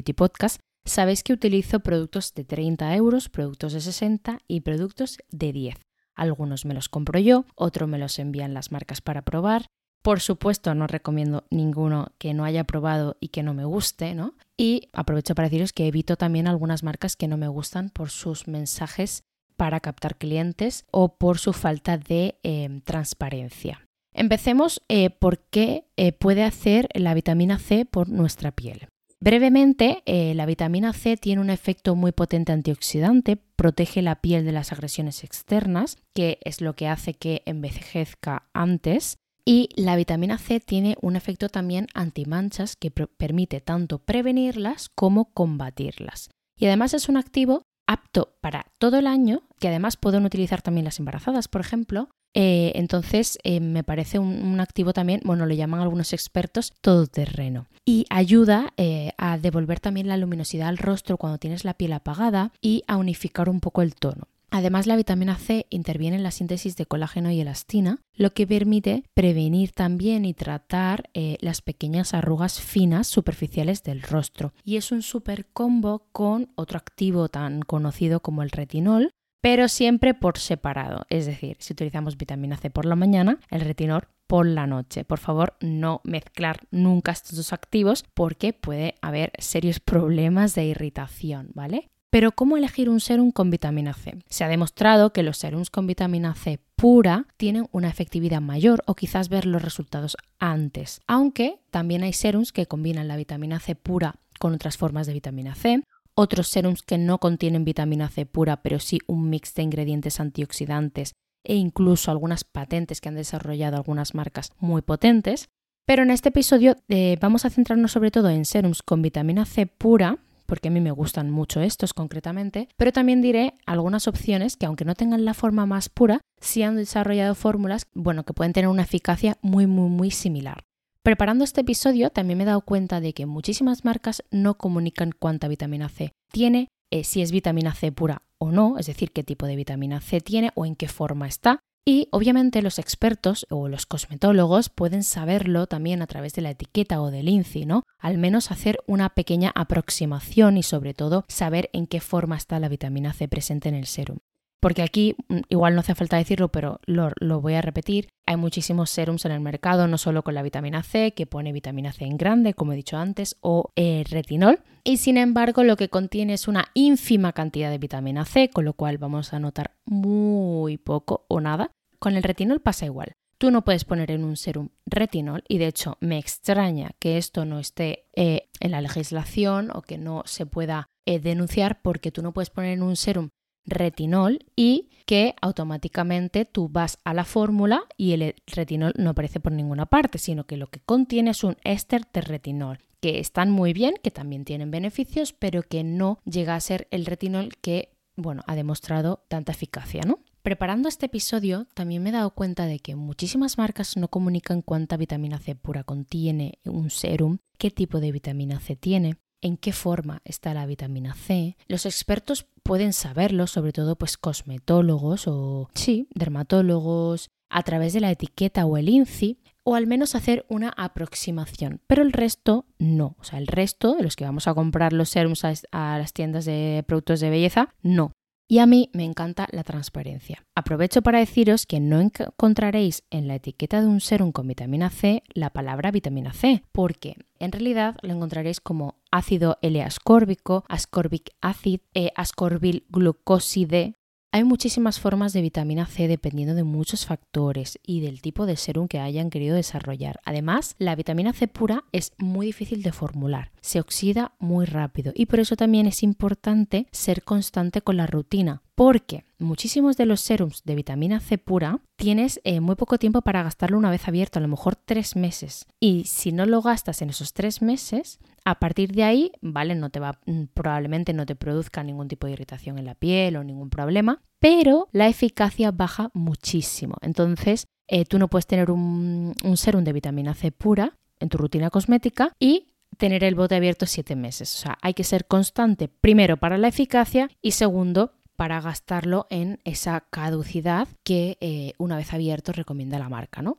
sabéis 0.84 1.24
que 1.24 1.34
utilizo 1.34 1.80
productos 1.80 2.34
de 2.34 2.44
30 2.44 2.96
euros, 2.96 3.30
productos 3.30 3.74
de 3.74 3.82
60 3.82 4.40
y 4.48 4.62
productos 4.62 5.20
de 5.30 5.54
10. 5.54 5.76
Algunos 6.16 6.66
me 6.66 6.74
los 6.74 6.90
compro 6.90 7.20
yo, 7.20 7.46
otros 7.56 7.88
me 7.88 7.98
los 7.98 8.20
envían 8.20 8.54
las 8.54 8.72
marcas 8.72 9.00
para 9.02 9.22
probar. 9.22 9.68
Por 10.02 10.20
supuesto, 10.20 10.74
no 10.74 10.88
recomiendo 10.88 11.44
ninguno 11.52 12.12
que 12.18 12.34
no 12.34 12.44
haya 12.44 12.64
probado 12.64 13.18
y 13.20 13.28
que 13.28 13.44
no 13.44 13.54
me 13.54 13.66
guste, 13.66 14.16
¿no? 14.16 14.34
Y 14.58 14.90
aprovecho 14.94 15.36
para 15.36 15.48
deciros 15.48 15.74
que 15.74 15.88
evito 15.88 16.16
también 16.16 16.48
algunas 16.48 16.84
marcas 16.84 17.16
que 17.16 17.28
no 17.28 17.38
me 17.38 17.48
gustan 17.48 17.90
por 17.90 18.10
sus 18.10 18.48
mensajes 18.48 19.24
para 19.58 19.80
captar 19.80 20.18
clientes 20.18 20.86
o 20.90 21.18
por 21.18 21.38
su 21.38 21.54
falta 21.54 21.98
de 22.00 22.40
em, 22.42 22.82
transparencia. 22.82 23.88
Empecemos 24.14 24.82
eh, 24.90 25.12
por 25.12 25.40
qué 25.40 25.86
eh, 25.98 26.14
puede 26.14 26.44
hacer 26.44 26.90
la 26.96 27.14
vitamina 27.14 27.60
C 27.60 27.86
por 27.86 28.10
nuestra 28.10 28.52
piel. 28.52 28.88
Brevemente, 29.20 30.02
eh, 30.08 30.34
la 30.34 30.48
vitamina 30.48 30.94
C 30.94 31.16
tiene 31.16 31.42
un 31.42 31.52
efecto 31.52 31.96
muy 31.96 32.12
potente 32.12 32.52
antioxidante, 32.52 33.38
protege 33.38 34.02
la 34.02 34.16
piel 34.16 34.46
de 34.46 34.52
las 34.52 34.72
agresiones 34.72 35.24
externas, 35.24 35.98
que 36.16 36.40
es 36.44 36.60
lo 36.60 36.76
que 36.76 36.88
hace 36.88 37.14
que 37.14 37.44
envejezca 37.46 38.50
antes, 38.54 39.20
y 39.46 39.70
la 39.76 39.96
vitamina 39.96 40.38
C 40.38 40.60
tiene 40.60 40.98
un 41.02 41.16
efecto 41.16 41.50
también 41.50 41.88
antimanchas 41.94 42.76
que 42.76 42.92
permite 42.92 43.62
tanto 43.62 44.00
prevenirlas 44.00 44.90
como 44.90 45.34
combatirlas. 45.34 46.30
Y 46.58 46.68
además 46.68 46.94
es 46.94 47.10
un 47.10 47.18
activo 47.18 47.64
apto 47.88 48.38
para 48.42 48.68
todo 48.78 48.98
el 48.98 49.08
año, 49.08 49.44
que 49.60 49.68
además 49.68 49.98
pueden 49.98 50.26
utilizar 50.26 50.62
también 50.62 50.86
las 50.86 51.00
embarazadas, 51.00 51.48
por 51.48 51.62
ejemplo. 51.62 52.10
Eh, 52.34 52.72
entonces 52.76 53.38
eh, 53.44 53.60
me 53.60 53.84
parece 53.84 54.18
un, 54.18 54.60
activo 54.62 54.94
también, 54.94 55.20
bueno, 55.26 55.46
lo 55.46 55.54
llaman 55.54 55.82
algunos 55.82 56.14
expertos, 56.14 56.74
todoterreno. 56.82 57.68
Y 57.86 58.06
ayuda 58.10 58.74
eh, 58.78 59.12
a 59.18 59.38
devolver 59.38 59.80
también 59.80 60.08
la 60.08 60.18
luminosidad 60.18 60.70
al 60.70 60.78
rostro 60.78 61.18
cuando 61.18 61.40
tienes 61.40 61.66
la 61.66 61.74
piel 61.74 61.94
apagada 61.94 62.54
y 62.62 62.84
a 62.88 62.98
unificar 62.98 63.50
un 63.50 63.60
poco 63.60 63.82
el 63.82 63.96
tono. 63.96 64.28
Además, 64.52 64.86
la 64.86 64.98
vitamina 64.98 65.38
C 65.38 65.66
interviene 65.70 66.18
en 66.18 66.24
la 66.24 66.32
síntesis 66.32 66.76
de 66.76 66.86
colágeno 66.86 67.32
y 67.32 67.40
elastina, 67.40 68.00
lo 68.14 68.34
que 68.34 68.46
permite 68.46 69.06
prevenir 69.14 69.72
también 69.72 70.26
y 70.26 70.34
tratar 70.34 71.10
eh, 71.14 71.38
las 71.40 71.62
pequeñas 71.62 72.14
arrugas 72.14 72.60
finas 72.60 73.08
superficiales 73.08 73.82
del 73.84 74.02
rostro. 74.02 74.54
Y 74.66 74.76
es 74.76 74.92
un 74.92 75.04
super 75.04 75.48
combo 75.48 76.10
con 76.12 76.52
otro 76.56 76.78
activo 76.78 77.30
tan 77.30 77.62
conocido 77.62 78.20
como 78.20 78.44
el 78.44 78.52
retinol, 78.52 79.12
pero 79.42 79.70
siempre 79.70 80.14
por 80.14 80.38
separado. 80.38 81.06
Es 81.10 81.26
decir, 81.26 81.56
si 81.60 81.72
utilizamos 81.72 82.18
vitamina 82.18 82.58
C 82.58 82.70
por 82.70 82.86
la 82.86 82.98
mañana, 82.98 83.40
el 83.50 83.62
retinol 83.62 84.10
por 84.28 84.46
la 84.46 84.68
noche. 84.68 85.06
Por 85.06 85.20
favor, 85.20 85.56
no 85.62 86.02
mezclar 86.04 86.60
nunca 86.72 87.14
estos 87.14 87.38
dos 87.38 87.54
activos 87.54 88.06
porque 88.14 88.52
puede 88.52 88.96
haber 89.02 89.32
serios 89.40 89.80
problemas 89.80 90.56
de 90.56 90.66
irritación, 90.66 91.52
¿vale? 91.54 91.90
Pero 92.12 92.34
¿cómo 92.34 92.58
elegir 92.58 92.90
un 92.90 93.00
serum 93.00 93.32
con 93.32 93.50
vitamina 93.50 93.94
C? 93.94 94.18
Se 94.28 94.44
ha 94.44 94.50
demostrado 94.50 95.14
que 95.14 95.24
los 95.24 95.38
serums 95.38 95.70
con 95.70 95.88
vitamina 95.88 96.36
C 96.36 96.60
pura 96.76 97.26
tienen 97.38 97.70
una 97.72 97.88
efectividad 97.88 98.42
mayor 98.42 98.84
o 98.86 98.96
quizás 98.96 99.30
ver 99.30 99.46
los 99.46 99.62
resultados 99.62 100.18
antes, 100.38 101.00
aunque 101.08 101.62
también 101.72 102.04
hay 102.04 102.12
serums 102.12 102.52
que 102.52 102.66
combinan 102.66 103.08
la 103.08 103.16
vitamina 103.16 103.62
C 103.62 103.76
pura 103.76 104.16
con 104.40 104.54
otras 104.54 104.76
formas 104.76 105.08
de 105.08 105.14
vitamina 105.14 105.56
C, 105.56 105.84
otros 106.14 106.50
serums 106.50 106.82
que 106.82 106.98
no 106.98 107.20
contienen 107.20 107.64
vitamina 107.64 108.10
C 108.10 108.26
pura 108.26 108.62
pero 108.62 108.80
sí 108.80 109.00
un 109.08 109.30
mix 109.30 109.54
de 109.54 109.64
ingredientes 109.64 110.20
antioxidantes 110.20 111.14
e 111.46 111.56
incluso 111.56 112.12
algunas 112.12 112.44
patentes 112.44 113.00
que 113.00 113.08
han 113.08 113.16
desarrollado 113.16 113.78
algunas 113.78 114.16
marcas 114.16 114.52
muy 114.60 114.82
potentes. 114.82 115.48
Pero 115.86 116.04
en 116.04 116.12
este 116.12 116.28
episodio 116.28 116.76
eh, 116.90 117.18
vamos 117.22 117.46
a 117.46 117.50
centrarnos 117.50 117.94
sobre 117.94 118.12
todo 118.12 118.30
en 118.30 118.44
serums 118.44 118.84
con 118.84 119.02
vitamina 119.02 119.46
C 119.46 119.66
pura 119.66 120.20
porque 120.52 120.68
a 120.68 120.72
mí 120.72 120.82
me 120.82 120.92
gustan 120.92 121.32
mucho 121.32 121.62
estos 121.62 121.94
concretamente, 121.94 122.68
pero 122.76 122.92
también 122.92 123.22
diré 123.22 123.54
algunas 123.66 124.10
opciones 124.10 124.58
que 124.58 124.66
aunque 124.66 124.84
no 124.84 124.96
tengan 124.96 125.24
la 125.24 125.34
forma 125.34 125.66
más 125.66 125.88
pura, 125.88 126.20
sí 126.42 126.62
han 126.62 126.76
desarrollado 126.76 127.36
fórmulas, 127.36 127.88
bueno, 127.94 128.26
que 128.26 128.34
pueden 128.34 128.52
tener 128.52 128.68
una 128.68 128.82
eficacia 128.82 129.38
muy, 129.42 129.66
muy, 129.66 129.90
muy 129.90 130.12
similar. 130.12 130.66
Preparando 131.04 131.46
este 131.46 131.62
episodio 131.62 132.10
también 132.10 132.38
me 132.38 132.44
he 132.44 132.48
dado 132.48 132.60
cuenta 132.60 133.00
de 133.00 133.14
que 133.14 133.26
muchísimas 133.26 133.86
marcas 133.86 134.24
no 134.30 134.58
comunican 134.58 135.14
cuánta 135.18 135.48
vitamina 135.48 135.88
C 135.88 136.12
tiene, 136.34 136.68
eh, 136.92 137.06
si 137.06 137.22
es 137.22 137.32
vitamina 137.32 137.74
C 137.74 137.94
pura 137.94 138.24
o 138.38 138.52
no, 138.52 138.78
es 138.78 138.88
decir, 138.88 139.14
qué 139.14 139.24
tipo 139.24 139.46
de 139.46 139.56
vitamina 139.56 140.02
C 140.02 140.20
tiene 140.20 140.52
o 140.56 140.66
en 140.66 140.76
qué 140.76 140.90
forma 140.90 141.30
está, 141.30 141.62
y 141.86 142.08
obviamente 142.12 142.62
los 142.62 142.78
expertos 142.78 143.48
o 143.50 143.68
los 143.68 143.86
cosmetólogos 143.86 144.70
pueden 144.70 145.04
saberlo 145.04 145.68
también 145.68 146.02
a 146.02 146.08
través 146.08 146.34
de 146.34 146.42
la 146.42 146.52
etiqueta 146.52 147.02
o 147.02 147.10
del 147.10 147.28
INCI, 147.28 147.66
¿no? 147.66 147.84
Al 147.98 148.18
menos 148.18 148.52
hacer 148.52 148.78
una 148.88 149.10
pequeña 149.10 149.52
aproximación 149.56 150.58
y 150.58 150.64
sobre 150.64 150.94
todo 150.94 151.26
saber 151.28 151.70
en 151.74 151.88
qué 151.88 152.00
forma 152.00 152.38
está 152.38 152.60
la 152.60 152.70
vitamina 152.70 153.14
C 153.14 153.28
presente 153.28 153.70
en 153.70 153.76
el 153.76 153.88
serum. 153.88 154.20
Porque 154.62 154.84
aquí, 154.84 155.16
mm, 155.28 155.40
igual 155.50 155.74
no 155.74 155.82
hace 155.82 155.96
falta 155.96 156.18
decirlo, 156.18 156.50
pero 156.50 156.80
lo, 156.86 157.42
voy 157.42 157.56
a 157.56 157.62
repetir, 157.62 158.10
hay 158.28 158.38
muchísimos 158.38 158.92
serums 158.92 159.26
en 159.26 159.32
el 159.32 159.42
mercado, 159.42 159.88
no 159.88 159.98
solo 159.98 160.24
con 160.24 160.36
la 160.36 160.44
vitamina 160.44 160.84
C, 160.84 161.14
que 161.14 161.26
pone 161.26 161.52
vitamina 161.52 161.92
C 161.92 162.06
en 162.06 162.16
grande, 162.16 162.54
como 162.54 162.72
he 162.72 162.76
dicho 162.76 162.96
antes, 162.96 163.38
o 163.42 163.72
eh, 163.76 164.04
retinol, 164.10 164.62
y 164.84 164.98
sin 164.98 165.18
embargo 165.18 165.64
lo 165.64 165.76
que 165.78 165.90
contiene 165.90 166.34
es 166.34 166.48
una 166.48 166.66
ínfima 166.76 167.34
cantidad 167.34 167.72
de 167.72 167.80
vitamina 167.80 168.24
C, 168.24 168.50
con 168.50 168.64
lo 168.64 168.74
cual 168.74 169.00
vamos 169.00 169.34
a 169.34 169.40
notar 169.40 169.76
muy 169.84 170.78
poco 170.78 171.26
o 171.28 171.42
nada. 171.42 171.72
Con 171.98 172.16
el 172.16 172.24
retinol 172.24 172.62
pasa 172.62 172.86
igual. 172.86 173.14
Tú 173.40 173.50
no 173.50 173.64
puedes 173.64 173.86
poner 173.86 174.12
en 174.12 174.24
un 174.24 174.38
serum 174.38 174.70
retinol 174.86 175.44
y 175.48 175.58
de 175.58 175.66
hecho 175.66 175.98
me 176.00 176.20
extraña 176.20 176.92
que 177.00 177.18
esto 177.18 177.44
no 177.44 177.58
esté 177.58 178.06
eh, 178.16 178.50
en 178.60 178.70
la 178.70 178.82
legislación 178.82 179.72
o 179.74 179.82
que 179.82 179.98
no 179.98 180.22
se 180.26 180.46
pueda 180.46 180.88
eh, 181.08 181.20
denunciar 181.20 181.82
porque 181.82 182.12
tú 182.12 182.22
no 182.22 182.34
puedes 182.34 182.52
poner 182.52 182.74
en 182.74 182.84
un 182.84 182.96
serum 182.96 183.30
retinol 183.66 184.40
y 184.56 184.90
que 185.06 185.36
automáticamente 185.42 186.46
tú 186.46 186.70
vas 186.70 187.00
a 187.04 187.14
la 187.14 187.26
fórmula 187.26 187.84
y 187.98 188.14
el 188.14 188.36
retinol 188.48 188.94
no 188.98 189.12
aparece 189.12 189.40
por 189.40 189.52
ninguna 189.52 189.86
parte, 189.86 190.18
sino 190.18 190.46
que 190.46 190.58
lo 190.58 190.68
que 190.68 190.80
contiene 190.80 191.32
es 191.32 191.44
un 191.44 191.58
éster 191.64 192.04
de 192.14 192.22
retinol, 192.22 192.80
que 193.00 193.20
están 193.20 193.52
muy 193.52 193.74
bien, 193.74 193.96
que 194.02 194.12
también 194.12 194.46
tienen 194.46 194.72
beneficios, 194.72 195.34
pero 195.34 195.64
que 195.64 195.84
no 195.84 196.20
llega 196.26 196.56
a 196.56 196.62
ser 196.62 196.88
el 196.92 197.06
retinol 197.06 197.56
que, 197.62 197.98
bueno, 198.16 198.44
ha 198.48 198.56
demostrado 198.56 199.26
tanta 199.28 199.52
eficacia, 199.52 200.02
¿no? 200.06 200.20
Preparando 200.44 200.90
este 200.90 201.06
episodio 201.06 201.68
también 201.76 202.02
me 202.02 202.10
he 202.10 202.14
dado 202.14 202.32
cuenta 202.32 202.66
de 202.66 202.80
que 202.80 202.96
muchísimas 202.96 203.60
marcas 203.60 203.96
no 203.96 204.08
comunican 204.08 204.64
cuánta 204.64 204.98
vitamina 204.98 205.38
C 205.38 205.54
pura 205.54 205.84
contiene 205.84 206.58
un 206.66 206.90
serum, 206.90 207.38
qué 207.60 207.70
tipo 207.70 208.00
de 208.00 208.12
vitamina 208.12 208.60
C 208.60 208.76
tiene, 208.76 209.18
en 209.42 209.58
qué 209.58 209.74
forma 209.74 210.22
está 210.26 210.54
la 210.54 210.66
vitamina 210.66 211.14
C. 211.14 211.58
Los 211.68 211.86
expertos 211.86 212.46
pueden 212.64 212.94
saberlo, 212.94 213.48
sobre 213.48 213.74
todo 213.74 213.96
pues 213.96 214.18
cosmetólogos 214.18 215.28
o 215.28 215.70
sí, 215.74 216.08
dermatólogos, 216.14 217.30
a 217.50 217.64
través 217.64 217.94
de 217.94 218.00
la 218.00 218.12
etiqueta 218.12 218.66
o 218.66 218.78
el 218.78 218.90
INCI 218.90 219.38
o 219.64 219.76
al 219.76 219.86
menos 219.86 220.16
hacer 220.16 220.46
una 220.50 220.74
aproximación, 220.76 221.82
pero 221.86 222.02
el 222.02 222.14
resto 222.14 222.66
no. 222.80 223.16
O 223.20 223.24
sea, 223.24 223.38
el 223.38 223.48
resto 223.48 223.96
de 223.96 224.04
los 224.04 224.16
que 224.16 224.26
vamos 224.26 224.48
a 224.48 224.56
comprar 224.56 224.94
los 224.94 225.10
serums 225.10 225.44
a, 225.46 225.98
las 225.98 226.14
tiendas 226.14 226.46
de 226.46 226.84
productos 226.88 227.20
de 227.20 227.30
belleza, 227.30 227.76
no. 227.82 228.12
Y 228.48 228.60
a 228.60 228.66
mí 228.66 228.90
me 228.92 229.06
encanta 229.06 229.48
la 229.52 229.64
transparencia. 229.64 230.44
Aprovecho 230.56 231.02
para 231.02 231.20
deciros 231.20 231.66
que 231.66 231.80
no 231.80 232.02
encontraréis 232.02 233.04
en 233.10 233.28
la 233.28 233.36
etiqueta 233.36 233.80
de 233.80 233.88
un 233.88 234.02
serum 234.02 234.34
con 234.34 234.48
vitamina 234.48 234.90
C 234.90 235.24
la 235.34 235.52
palabra 235.52 235.92
vitamina 235.92 236.34
C, 236.34 236.64
porque 236.74 237.16
en 237.40 237.52
realidad 237.54 237.96
lo 238.02 238.12
encontraréis 238.12 238.60
como 238.60 238.96
ácido 239.12 239.58
L-ascórbico, 239.62 240.66
ascorbic 240.68 241.32
acid, 241.42 241.82
e 241.94 242.12
ascorbil 242.16 242.86
glucoside, 242.90 243.96
hay 244.34 244.46
muchísimas 244.46 244.98
formas 244.98 245.34
de 245.34 245.42
vitamina 245.42 245.86
C 245.86 246.08
dependiendo 246.08 246.56
de 246.56 246.64
muchos 246.64 247.06
factores 247.06 247.78
y 247.86 248.00
del 248.00 248.22
tipo 248.22 248.46
de 248.46 248.56
serum 248.56 248.88
que 248.88 249.02
hayan 249.02 249.30
querido 249.30 249.58
desarrollar. 249.58 250.22
Además, 250.24 250.76
la 250.78 250.96
vitamina 250.96 251.34
C 251.34 251.50
pura 251.50 251.84
es 251.92 252.14
muy 252.18 252.46
difícil 252.46 252.82
de 252.82 252.94
formular, 252.94 253.52
se 253.60 253.82
oxida 253.82 254.34
muy 254.40 254.66
rápido 254.66 255.12
y 255.14 255.26
por 255.26 255.42
eso 255.42 255.58
también 255.58 255.86
es 255.86 256.02
importante 256.02 256.88
ser 256.94 257.24
constante 257.24 257.82
con 257.82 257.98
la 257.98 258.08
rutina, 258.08 258.64
porque 258.82 259.26
muchísimos 259.38 259.96
de 259.96 260.08
los 260.08 260.22
serums 260.22 260.64
de 260.64 260.74
vitamina 260.74 261.20
C 261.20 261.38
pura 261.38 261.82
tienes 261.98 262.42
eh, 262.44 262.62
muy 262.62 262.74
poco 262.74 262.98
tiempo 262.98 263.22
para 263.22 263.44
gastarlo 263.44 263.78
una 263.78 263.92
vez 263.92 264.08
abierto, 264.08 264.40
a 264.40 264.42
lo 264.42 264.48
mejor 264.48 264.76
tres 264.76 265.16
meses. 265.16 265.68
Y 265.80 266.06
si 266.06 266.32
no 266.32 266.48
lo 266.48 266.64
gastas 266.64 267.04
en 267.04 267.12
esos 267.12 267.34
tres 267.34 267.62
meses, 267.62 268.18
a 268.44 268.58
partir 268.58 268.94
de 268.94 269.04
ahí, 269.04 269.34
vale, 269.40 269.76
no 269.76 269.92
te 269.92 270.00
va, 270.00 270.20
mm, 270.26 270.46
probablemente 270.56 271.14
no 271.14 271.28
te 271.28 271.36
produzca 271.36 271.84
ningún 271.84 272.08
tipo 272.08 272.26
de 272.26 272.34
irritación 272.34 272.80
en 272.80 272.86
la 272.86 272.96
piel 272.96 273.36
o 273.36 273.44
ningún 273.44 273.70
problema, 273.70 274.24
pero 274.40 274.88
la 274.94 275.08
eficacia 275.08 275.70
baja 275.70 276.10
muchísimo. 276.16 276.96
Entonces, 277.02 277.68
eh, 277.88 278.06
tú 278.06 278.18
no 278.18 278.30
puedes 278.30 278.48
tener 278.48 278.72
un, 278.72 279.36
un 279.44 279.58
serum 279.58 279.84
de 279.84 279.94
vitamina 279.94 280.34
C 280.34 280.52
pura 280.52 280.98
en 281.20 281.30
tu 281.30 281.38
rutina 281.38 281.70
cosmética 281.70 282.34
y 282.40 282.74
tener 282.98 283.24
el 283.24 283.36
bote 283.36 283.54
abierto 283.54 283.86
siete 283.86 284.16
meses. 284.16 284.56
O 284.56 284.58
sea, 284.58 284.80
hay 284.82 284.96
que 284.96 285.04
ser 285.04 285.28
constante 285.28 285.88
primero 285.88 286.38
para 286.38 286.58
la 286.58 286.68
eficacia 286.68 287.30
y 287.44 287.52
segundo 287.52 288.14
para 288.42 288.60
gastarlo 288.60 289.28
en 289.30 289.60
esa 289.66 290.02
caducidad 290.10 290.88
que 291.04 291.38
eh, 291.42 291.74
una 291.78 291.96
vez 291.96 292.12
abierto 292.12 292.52
recomienda 292.52 292.98
la 292.98 293.08
marca, 293.08 293.44
¿no? 293.44 293.56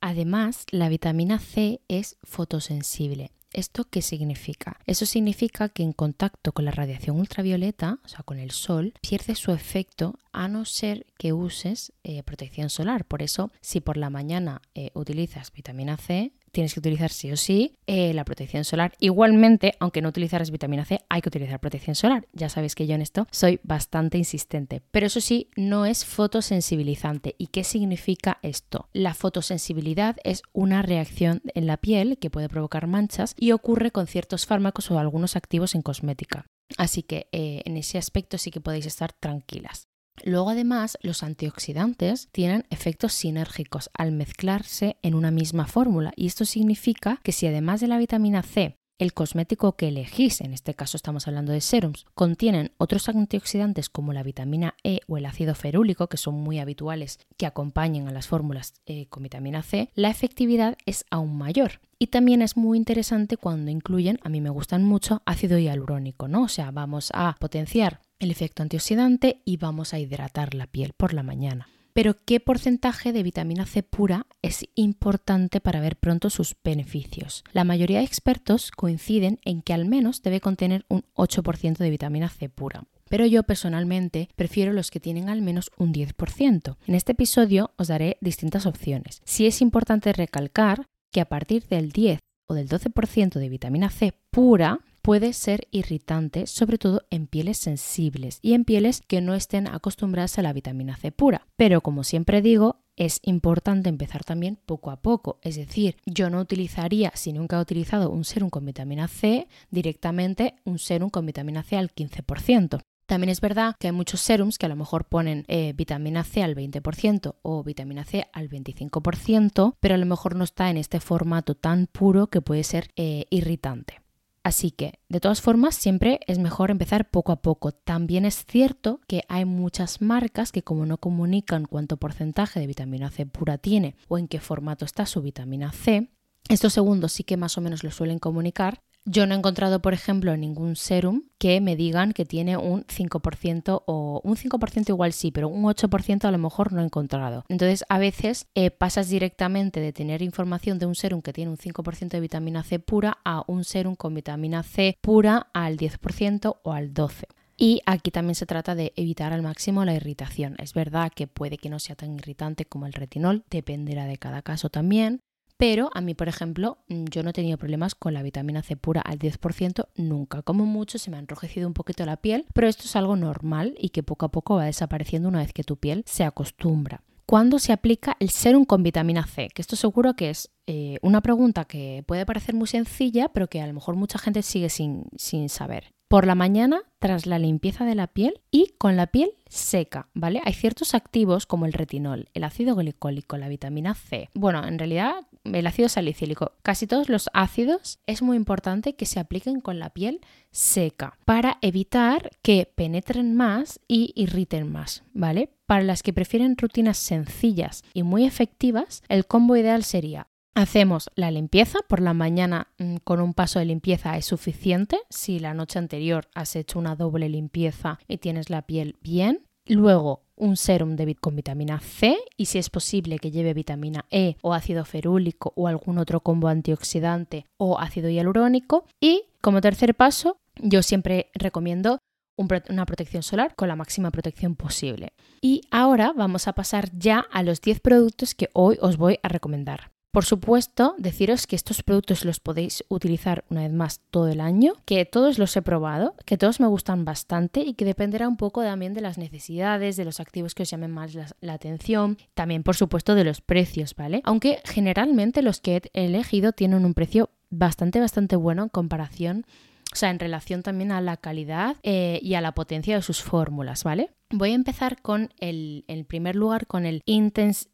Además, 0.00 0.66
la 0.72 0.88
vitamina 0.88 1.38
C 1.38 1.80
es 1.86 2.16
fotosensible. 2.24 3.30
¿Esto 3.52 3.84
qué 3.84 4.02
significa? 4.02 4.80
Eso 4.84 5.06
significa 5.06 5.68
que 5.68 5.84
en 5.84 5.92
contacto 5.92 6.50
con 6.50 6.64
la 6.64 6.72
radiación 6.72 7.20
ultravioleta, 7.20 8.00
o 8.04 8.08
sea, 8.08 8.24
con 8.24 8.40
el 8.40 8.50
sol, 8.50 8.94
pierde 9.00 9.36
su 9.36 9.52
efecto 9.52 10.18
a 10.32 10.48
no 10.48 10.64
ser 10.64 11.06
que 11.18 11.32
uses 11.32 11.92
eh, 12.02 12.24
protección 12.24 12.68
solar. 12.68 13.04
Por 13.04 13.22
eso, 13.22 13.52
si 13.60 13.80
por 13.80 13.96
la 13.96 14.10
mañana 14.10 14.60
eh, 14.74 14.90
utilizas 14.94 15.52
vitamina 15.52 15.98
C, 15.98 16.32
tienes 16.56 16.72
que 16.72 16.80
utilizar 16.80 17.10
sí 17.10 17.30
o 17.30 17.36
sí 17.36 17.76
eh, 17.86 18.14
la 18.14 18.24
protección 18.24 18.64
solar. 18.64 18.94
Igualmente, 18.98 19.74
aunque 19.78 20.00
no 20.00 20.08
utilizaras 20.08 20.50
vitamina 20.50 20.86
C, 20.86 21.00
hay 21.10 21.20
que 21.20 21.28
utilizar 21.28 21.60
protección 21.60 21.94
solar. 21.94 22.26
Ya 22.32 22.48
sabéis 22.48 22.74
que 22.74 22.86
yo 22.86 22.94
en 22.94 23.02
esto 23.02 23.26
soy 23.30 23.60
bastante 23.62 24.16
insistente. 24.16 24.80
Pero 24.90 25.06
eso 25.06 25.20
sí, 25.20 25.50
no 25.54 25.84
es 25.84 26.06
fotosensibilizante. 26.06 27.34
¿Y 27.36 27.48
qué 27.48 27.62
significa 27.62 28.38
esto? 28.40 28.88
La 28.94 29.12
fotosensibilidad 29.12 30.16
es 30.24 30.40
una 30.54 30.80
reacción 30.80 31.42
en 31.54 31.66
la 31.66 31.76
piel 31.76 32.16
que 32.18 32.30
puede 32.30 32.48
provocar 32.48 32.86
manchas 32.86 33.34
y 33.38 33.52
ocurre 33.52 33.90
con 33.90 34.06
ciertos 34.06 34.46
fármacos 34.46 34.90
o 34.90 34.98
algunos 34.98 35.36
activos 35.36 35.74
en 35.74 35.82
cosmética. 35.82 36.46
Así 36.78 37.02
que 37.02 37.28
en 37.32 37.76
ese 37.76 37.98
aspecto 37.98 38.38
sí 38.38 38.50
que 38.50 38.62
podéis 38.62 38.86
estar 38.86 39.12
tranquilas. 39.12 39.88
Luego 40.24 40.50
además 40.50 40.98
los 41.02 41.22
antioxidantes 41.22 42.28
tienen 42.32 42.64
efectos 42.70 43.12
sinérgicos 43.12 43.90
al 43.94 44.12
mezclarse 44.12 44.96
en 45.02 45.14
una 45.14 45.30
misma 45.30 45.66
fórmula 45.66 46.12
y 46.16 46.26
esto 46.26 46.44
significa 46.44 47.20
que 47.22 47.32
si 47.32 47.46
además 47.46 47.80
de 47.80 47.88
la 47.88 47.98
vitamina 47.98 48.42
C 48.42 48.76
el 48.98 49.12
cosmético 49.12 49.76
que 49.76 49.88
elegís, 49.88 50.40
en 50.40 50.52
este 50.52 50.74
caso 50.74 50.96
estamos 50.96 51.28
hablando 51.28 51.52
de 51.52 51.60
serums, 51.60 52.06
contienen 52.14 52.72
otros 52.78 53.08
antioxidantes 53.08 53.88
como 53.88 54.12
la 54.12 54.22
vitamina 54.22 54.74
E 54.82 55.00
o 55.06 55.18
el 55.18 55.26
ácido 55.26 55.54
ferúlico, 55.54 56.08
que 56.08 56.16
son 56.16 56.34
muy 56.34 56.58
habituales 56.58 57.18
que 57.36 57.46
acompañen 57.46 58.08
a 58.08 58.12
las 58.12 58.26
fórmulas 58.26 58.74
eh, 58.86 59.06
con 59.06 59.22
vitamina 59.22 59.62
C, 59.62 59.90
la 59.94 60.10
efectividad 60.10 60.76
es 60.86 61.04
aún 61.10 61.36
mayor. 61.36 61.80
Y 61.98 62.08
también 62.08 62.42
es 62.42 62.56
muy 62.56 62.76
interesante 62.76 63.36
cuando 63.36 63.70
incluyen, 63.70 64.18
a 64.22 64.28
mí 64.28 64.40
me 64.40 64.50
gustan 64.50 64.84
mucho, 64.84 65.22
ácido 65.24 65.58
hialurónico, 65.58 66.28
¿no? 66.28 66.42
O 66.42 66.48
sea, 66.48 66.70
vamos 66.70 67.10
a 67.14 67.36
potenciar 67.38 68.00
el 68.18 68.30
efecto 68.30 68.62
antioxidante 68.62 69.40
y 69.44 69.56
vamos 69.56 69.94
a 69.94 69.98
hidratar 69.98 70.54
la 70.54 70.66
piel 70.66 70.92
por 70.94 71.12
la 71.14 71.22
mañana. 71.22 71.68
Pero 71.96 72.14
¿qué 72.26 72.40
porcentaje 72.40 73.14
de 73.14 73.22
vitamina 73.22 73.64
C 73.64 73.82
pura 73.82 74.26
es 74.42 74.66
importante 74.74 75.62
para 75.62 75.80
ver 75.80 75.96
pronto 75.96 76.28
sus 76.28 76.54
beneficios? 76.62 77.42
La 77.54 77.64
mayoría 77.64 78.00
de 78.00 78.04
expertos 78.04 78.70
coinciden 78.70 79.40
en 79.46 79.62
que 79.62 79.72
al 79.72 79.86
menos 79.86 80.20
debe 80.20 80.42
contener 80.42 80.84
un 80.90 81.06
8% 81.14 81.78
de 81.78 81.88
vitamina 81.88 82.28
C 82.28 82.50
pura. 82.50 82.84
Pero 83.08 83.24
yo 83.24 83.44
personalmente 83.44 84.28
prefiero 84.36 84.74
los 84.74 84.90
que 84.90 85.00
tienen 85.00 85.30
al 85.30 85.40
menos 85.40 85.70
un 85.78 85.94
10%. 85.94 86.76
En 86.86 86.94
este 86.94 87.12
episodio 87.12 87.72
os 87.78 87.88
daré 87.88 88.18
distintas 88.20 88.66
opciones. 88.66 89.22
Si 89.24 89.46
es 89.46 89.62
importante 89.62 90.12
recalcar 90.12 90.88
que 91.10 91.22
a 91.22 91.30
partir 91.30 91.66
del 91.66 91.92
10 91.92 92.18
o 92.46 92.52
del 92.52 92.68
12% 92.68 93.38
de 93.38 93.48
vitamina 93.48 93.88
C 93.88 94.12
pura 94.30 94.80
puede 95.06 95.34
ser 95.34 95.68
irritante, 95.70 96.48
sobre 96.48 96.78
todo 96.78 97.02
en 97.10 97.28
pieles 97.28 97.58
sensibles 97.58 98.40
y 98.42 98.54
en 98.54 98.64
pieles 98.64 99.02
que 99.06 99.20
no 99.20 99.34
estén 99.34 99.68
acostumbradas 99.68 100.36
a 100.36 100.42
la 100.42 100.52
vitamina 100.52 100.96
C 100.96 101.12
pura. 101.12 101.46
Pero 101.54 101.80
como 101.80 102.02
siempre 102.02 102.42
digo, 102.42 102.80
es 102.96 103.20
importante 103.22 103.88
empezar 103.88 104.24
también 104.24 104.58
poco 104.66 104.90
a 104.90 105.02
poco. 105.02 105.38
Es 105.42 105.54
decir, 105.54 105.94
yo 106.06 106.28
no 106.28 106.40
utilizaría, 106.40 107.12
si 107.14 107.32
nunca 107.32 107.56
he 107.56 107.60
utilizado 107.60 108.10
un 108.10 108.24
serum 108.24 108.50
con 108.50 108.66
vitamina 108.66 109.06
C, 109.06 109.46
directamente 109.70 110.56
un 110.64 110.80
serum 110.80 111.08
con 111.08 111.24
vitamina 111.24 111.62
C 111.62 111.76
al 111.76 111.94
15%. 111.94 112.80
También 113.06 113.30
es 113.30 113.40
verdad 113.40 113.76
que 113.78 113.86
hay 113.86 113.92
muchos 113.92 114.20
serums 114.20 114.58
que 114.58 114.66
a 114.66 114.70
lo 114.70 114.74
mejor 114.74 115.04
ponen 115.04 115.44
eh, 115.46 115.72
vitamina 115.76 116.24
C 116.24 116.42
al 116.42 116.56
20% 116.56 117.36
o 117.42 117.62
vitamina 117.62 118.04
C 118.04 118.26
al 118.32 118.48
25%, 118.48 119.76
pero 119.78 119.94
a 119.94 119.98
lo 119.98 120.06
mejor 120.06 120.34
no 120.34 120.42
está 120.42 120.68
en 120.68 120.78
este 120.78 120.98
formato 120.98 121.54
tan 121.54 121.86
puro 121.86 122.26
que 122.26 122.40
puede 122.40 122.64
ser 122.64 122.88
eh, 122.96 123.26
irritante. 123.30 124.04
Así 124.46 124.70
que, 124.70 125.00
de 125.08 125.18
todas 125.18 125.40
formas, 125.40 125.74
siempre 125.74 126.20
es 126.28 126.38
mejor 126.38 126.70
empezar 126.70 127.10
poco 127.10 127.32
a 127.32 127.42
poco. 127.42 127.72
También 127.72 128.24
es 128.24 128.46
cierto 128.46 129.00
que 129.08 129.24
hay 129.28 129.44
muchas 129.44 130.00
marcas 130.00 130.52
que 130.52 130.62
como 130.62 130.86
no 130.86 130.98
comunican 130.98 131.64
cuánto 131.64 131.96
porcentaje 131.96 132.60
de 132.60 132.68
vitamina 132.68 133.10
C 133.10 133.26
pura 133.26 133.58
tiene 133.58 133.96
o 134.06 134.18
en 134.18 134.28
qué 134.28 134.38
formato 134.38 134.84
está 134.84 135.04
su 135.04 135.20
vitamina 135.20 135.72
C, 135.72 136.12
estos 136.48 136.74
segundos 136.74 137.10
sí 137.10 137.24
que 137.24 137.36
más 137.36 137.58
o 137.58 137.60
menos 137.60 137.82
lo 137.82 137.90
suelen 137.90 138.20
comunicar, 138.20 138.84
yo 139.06 139.26
no 139.26 139.34
he 139.34 139.38
encontrado, 139.38 139.80
por 139.80 139.94
ejemplo, 139.94 140.36
ningún 140.36 140.76
serum 140.76 141.22
que 141.38 141.60
me 141.60 141.76
digan 141.76 142.12
que 142.12 142.24
tiene 142.24 142.56
un 142.56 142.84
5% 142.84 143.84
o 143.86 144.20
un 144.24 144.36
5% 144.36 144.88
igual 144.88 145.12
sí, 145.12 145.30
pero 145.30 145.48
un 145.48 145.64
8% 145.64 146.24
a 146.24 146.30
lo 146.30 146.38
mejor 146.38 146.72
no 146.72 146.82
he 146.82 146.84
encontrado. 146.84 147.44
Entonces, 147.48 147.84
a 147.88 147.98
veces 147.98 148.48
eh, 148.54 148.70
pasas 148.70 149.08
directamente 149.08 149.80
de 149.80 149.92
tener 149.92 150.22
información 150.22 150.78
de 150.78 150.86
un 150.86 150.96
serum 150.96 151.22
que 151.22 151.32
tiene 151.32 151.50
un 151.50 151.56
5% 151.56 152.08
de 152.08 152.20
vitamina 152.20 152.64
C 152.64 152.78
pura 152.80 153.18
a 153.24 153.44
un 153.46 153.64
serum 153.64 153.94
con 153.94 154.12
vitamina 154.12 154.62
C 154.62 154.98
pura 155.00 155.48
al 155.54 155.76
10% 155.76 156.56
o 156.62 156.72
al 156.72 156.92
12%. 156.92 157.26
Y 157.58 157.80
aquí 157.86 158.10
también 158.10 158.34
se 158.34 158.44
trata 158.44 158.74
de 158.74 158.92
evitar 158.96 159.32
al 159.32 159.42
máximo 159.42 159.84
la 159.84 159.94
irritación. 159.94 160.56
Es 160.58 160.74
verdad 160.74 161.10
que 161.14 161.26
puede 161.26 161.56
que 161.56 161.70
no 161.70 161.78
sea 161.78 161.96
tan 161.96 162.14
irritante 162.14 162.66
como 162.66 162.86
el 162.86 162.92
retinol, 162.92 163.44
dependerá 163.50 164.04
de 164.04 164.18
cada 164.18 164.42
caso 164.42 164.68
también, 164.68 165.20
pero 165.56 165.90
a 165.94 166.00
mí, 166.00 166.14
por 166.14 166.28
ejemplo, 166.28 166.78
mm, 166.88 167.04
yo 167.10 167.22
no 167.22 167.30
he 167.30 167.32
tenido 167.32 167.58
problemas 167.58 167.94
con 167.94 168.14
la 168.14 168.22
vitamina 168.22 168.62
C 168.62 168.76
pura 168.76 169.00
al 169.00 169.18
10% 169.18 169.88
nunca. 169.96 170.42
Como 170.42 170.66
mucho 170.66 170.98
se 170.98 171.10
me 171.10 171.16
ha 171.16 171.20
enrojecido 171.20 171.66
un 171.66 171.74
poquito 171.74 172.04
la 172.04 172.16
piel, 172.16 172.46
pero 172.52 172.68
esto 172.68 172.84
es 172.84 172.96
algo 172.96 173.16
normal 173.16 173.74
y 173.78 173.90
que 173.90 174.02
poco 174.02 174.26
a 174.26 174.30
poco 174.30 174.56
va 174.56 174.64
desapareciendo 174.64 175.28
una 175.28 175.40
vez 175.40 175.52
que 175.52 175.64
tu 175.64 175.76
piel 175.76 176.04
se 176.06 176.24
acostumbra. 176.24 177.02
¿Cuándo 177.26 177.58
se 177.58 177.72
aplica 177.72 178.16
el 178.20 178.30
serum 178.30 178.64
con 178.64 178.84
vitamina 178.84 179.26
C? 179.26 179.48
Que 179.52 179.60
esto 179.60 179.74
seguro 179.74 180.14
que 180.14 180.30
es 180.30 180.52
eh, 180.68 180.98
una 181.02 181.22
pregunta 181.22 181.64
que 181.64 182.04
puede 182.06 182.24
parecer 182.24 182.54
muy 182.54 182.68
sencilla, 182.68 183.30
pero 183.30 183.48
que 183.48 183.60
a 183.60 183.66
lo 183.66 183.72
mejor 183.72 183.96
mucha 183.96 184.18
gente 184.18 184.42
sigue 184.42 184.68
sin, 184.68 185.06
sin 185.16 185.48
saber 185.48 185.95
por 186.08 186.26
la 186.26 186.34
mañana 186.34 186.82
tras 186.98 187.26
la 187.26 187.38
limpieza 187.38 187.84
de 187.84 187.94
la 187.94 188.06
piel 188.06 188.40
y 188.50 188.74
con 188.78 188.96
la 188.96 189.08
piel 189.08 189.30
seca, 189.48 190.08
¿vale? 190.14 190.40
Hay 190.44 190.54
ciertos 190.54 190.94
activos 190.94 191.46
como 191.46 191.66
el 191.66 191.72
retinol, 191.72 192.28
el 192.34 192.44
ácido 192.44 192.74
glicólico, 192.74 193.36
la 193.36 193.48
vitamina 193.48 193.94
C. 193.94 194.28
Bueno, 194.34 194.66
en 194.66 194.78
realidad 194.78 195.26
el 195.44 195.66
ácido 195.66 195.88
salicílico, 195.88 196.52
casi 196.62 196.86
todos 196.86 197.08
los 197.08 197.30
ácidos 197.32 197.98
es 198.06 198.22
muy 198.22 198.36
importante 198.36 198.94
que 198.94 199.06
se 199.06 199.20
apliquen 199.20 199.60
con 199.60 199.78
la 199.78 199.90
piel 199.90 200.20
seca 200.50 201.18
para 201.24 201.58
evitar 201.60 202.30
que 202.42 202.70
penetren 202.74 203.34
más 203.34 203.80
y 203.88 204.12
irriten 204.16 204.70
más, 204.70 205.02
¿vale? 205.12 205.50
Para 205.66 205.82
las 205.82 206.02
que 206.02 206.12
prefieren 206.12 206.56
rutinas 206.56 206.98
sencillas 206.98 207.84
y 207.94 208.02
muy 208.02 208.24
efectivas, 208.24 209.02
el 209.08 209.26
combo 209.26 209.56
ideal 209.56 209.84
sería 209.84 210.28
Hacemos 210.56 211.10
la 211.16 211.30
limpieza, 211.30 211.80
por 211.86 212.00
la 212.00 212.14
mañana 212.14 212.68
mm, 212.78 212.96
con 213.04 213.20
un 213.20 213.34
paso 213.34 213.58
de 213.58 213.66
limpieza 213.66 214.16
es 214.16 214.24
suficiente. 214.24 214.98
Si 215.10 215.38
la 215.38 215.52
noche 215.52 215.78
anterior 215.78 216.28
has 216.34 216.56
hecho 216.56 216.78
una 216.78 216.96
doble 216.96 217.28
limpieza 217.28 217.98
y 218.08 218.16
tienes 218.16 218.48
la 218.48 218.62
piel 218.62 218.96
bien, 219.02 219.42
Luego, 219.68 220.22
un 220.36 220.56
serum 220.56 220.94
de, 220.94 221.16
con 221.16 221.34
vitamina 221.34 221.80
C 221.80 222.16
y 222.36 222.46
si 222.46 222.58
es 222.58 222.70
posible 222.70 223.18
que 223.18 223.32
lleve 223.32 223.52
vitamina 223.52 224.04
E 224.10 224.36
o 224.40 224.54
ácido 224.54 224.84
ferúlico 224.84 225.52
o 225.56 225.66
algún 225.66 225.98
otro 225.98 226.20
combo 226.20 226.46
antioxidante 226.46 227.46
o 227.58 227.80
ácido 227.80 228.08
hialurónico. 228.08 228.84
Y 229.00 229.24
como 229.40 229.60
tercer 229.60 229.96
paso, 229.96 230.38
yo 230.54 230.84
siempre 230.84 231.30
recomiendo 231.34 231.98
una 232.36 232.86
protección 232.86 233.24
solar 233.24 233.56
con 233.56 233.66
la 233.66 233.74
máxima 233.74 234.12
protección 234.12 234.54
posible. 234.54 235.14
Y 235.40 235.62
ahora 235.72 236.12
vamos 236.16 236.46
a 236.46 236.52
pasar 236.52 236.96
ya 236.96 237.26
a 237.32 237.42
los 237.42 237.60
10 237.60 237.80
productos 237.80 238.36
que 238.36 238.50
hoy 238.52 238.78
os 238.80 238.96
voy 238.98 239.18
a 239.24 239.28
recomendar. 239.28 239.95
Por 240.16 240.24
supuesto, 240.24 240.94
deciros 240.96 241.46
que 241.46 241.56
estos 241.56 241.82
productos 241.82 242.24
los 242.24 242.40
podéis 242.40 242.82
utilizar 242.88 243.44
una 243.50 243.64
vez 243.64 243.72
más 243.74 244.00
todo 244.10 244.28
el 244.28 244.40
año, 244.40 244.72
que 244.86 245.04
todos 245.04 245.38
los 245.38 245.54
he 245.58 245.60
probado, 245.60 246.14
que 246.24 246.38
todos 246.38 246.58
me 246.58 246.66
gustan 246.66 247.04
bastante 247.04 247.60
y 247.60 247.74
que 247.74 247.84
dependerá 247.84 248.26
un 248.26 248.38
poco 248.38 248.62
también 248.62 248.94
de 248.94 249.02
las 249.02 249.18
necesidades, 249.18 249.98
de 249.98 250.06
los 250.06 250.18
activos 250.18 250.54
que 250.54 250.62
os 250.62 250.70
llamen 250.70 250.90
más 250.90 251.14
la, 251.14 251.52
atención, 251.52 252.16
también 252.32 252.62
por 252.62 252.76
supuesto 252.76 253.14
de 253.14 253.24
los 253.24 253.42
precios, 253.42 253.94
¿vale? 253.94 254.22
Aunque 254.24 254.62
generalmente 254.64 255.42
los 255.42 255.60
que 255.60 255.82
he 255.92 256.06
elegido 256.06 256.52
tienen 256.52 256.86
un 256.86 256.94
precio 256.94 257.28
bastante, 257.50 258.00
bastante 258.00 258.36
bueno 258.36 258.62
en 258.62 258.68
comparación 258.70 259.44
o 259.92 259.96
sea, 259.96 260.10
en 260.10 260.18
relación 260.18 260.62
también 260.62 260.92
a 260.92 261.00
la 261.00 261.18
calidad 261.18 261.76
eh, 261.82 262.20
y 262.22 262.34
a 262.34 262.40
la 262.40 262.52
potencia 262.52 262.96
de 262.96 263.02
sus 263.02 263.22
fórmulas, 263.22 263.84
¿vale? 263.84 264.10
Voy 264.30 264.50
a 264.52 264.54
empezar 264.54 265.00
con 265.00 265.30
el, 265.38 265.84
en 265.88 266.04
primer 266.04 266.36
lugar, 266.36 266.66
con 266.66 266.86
el 266.86 267.02
Intense 267.04 267.68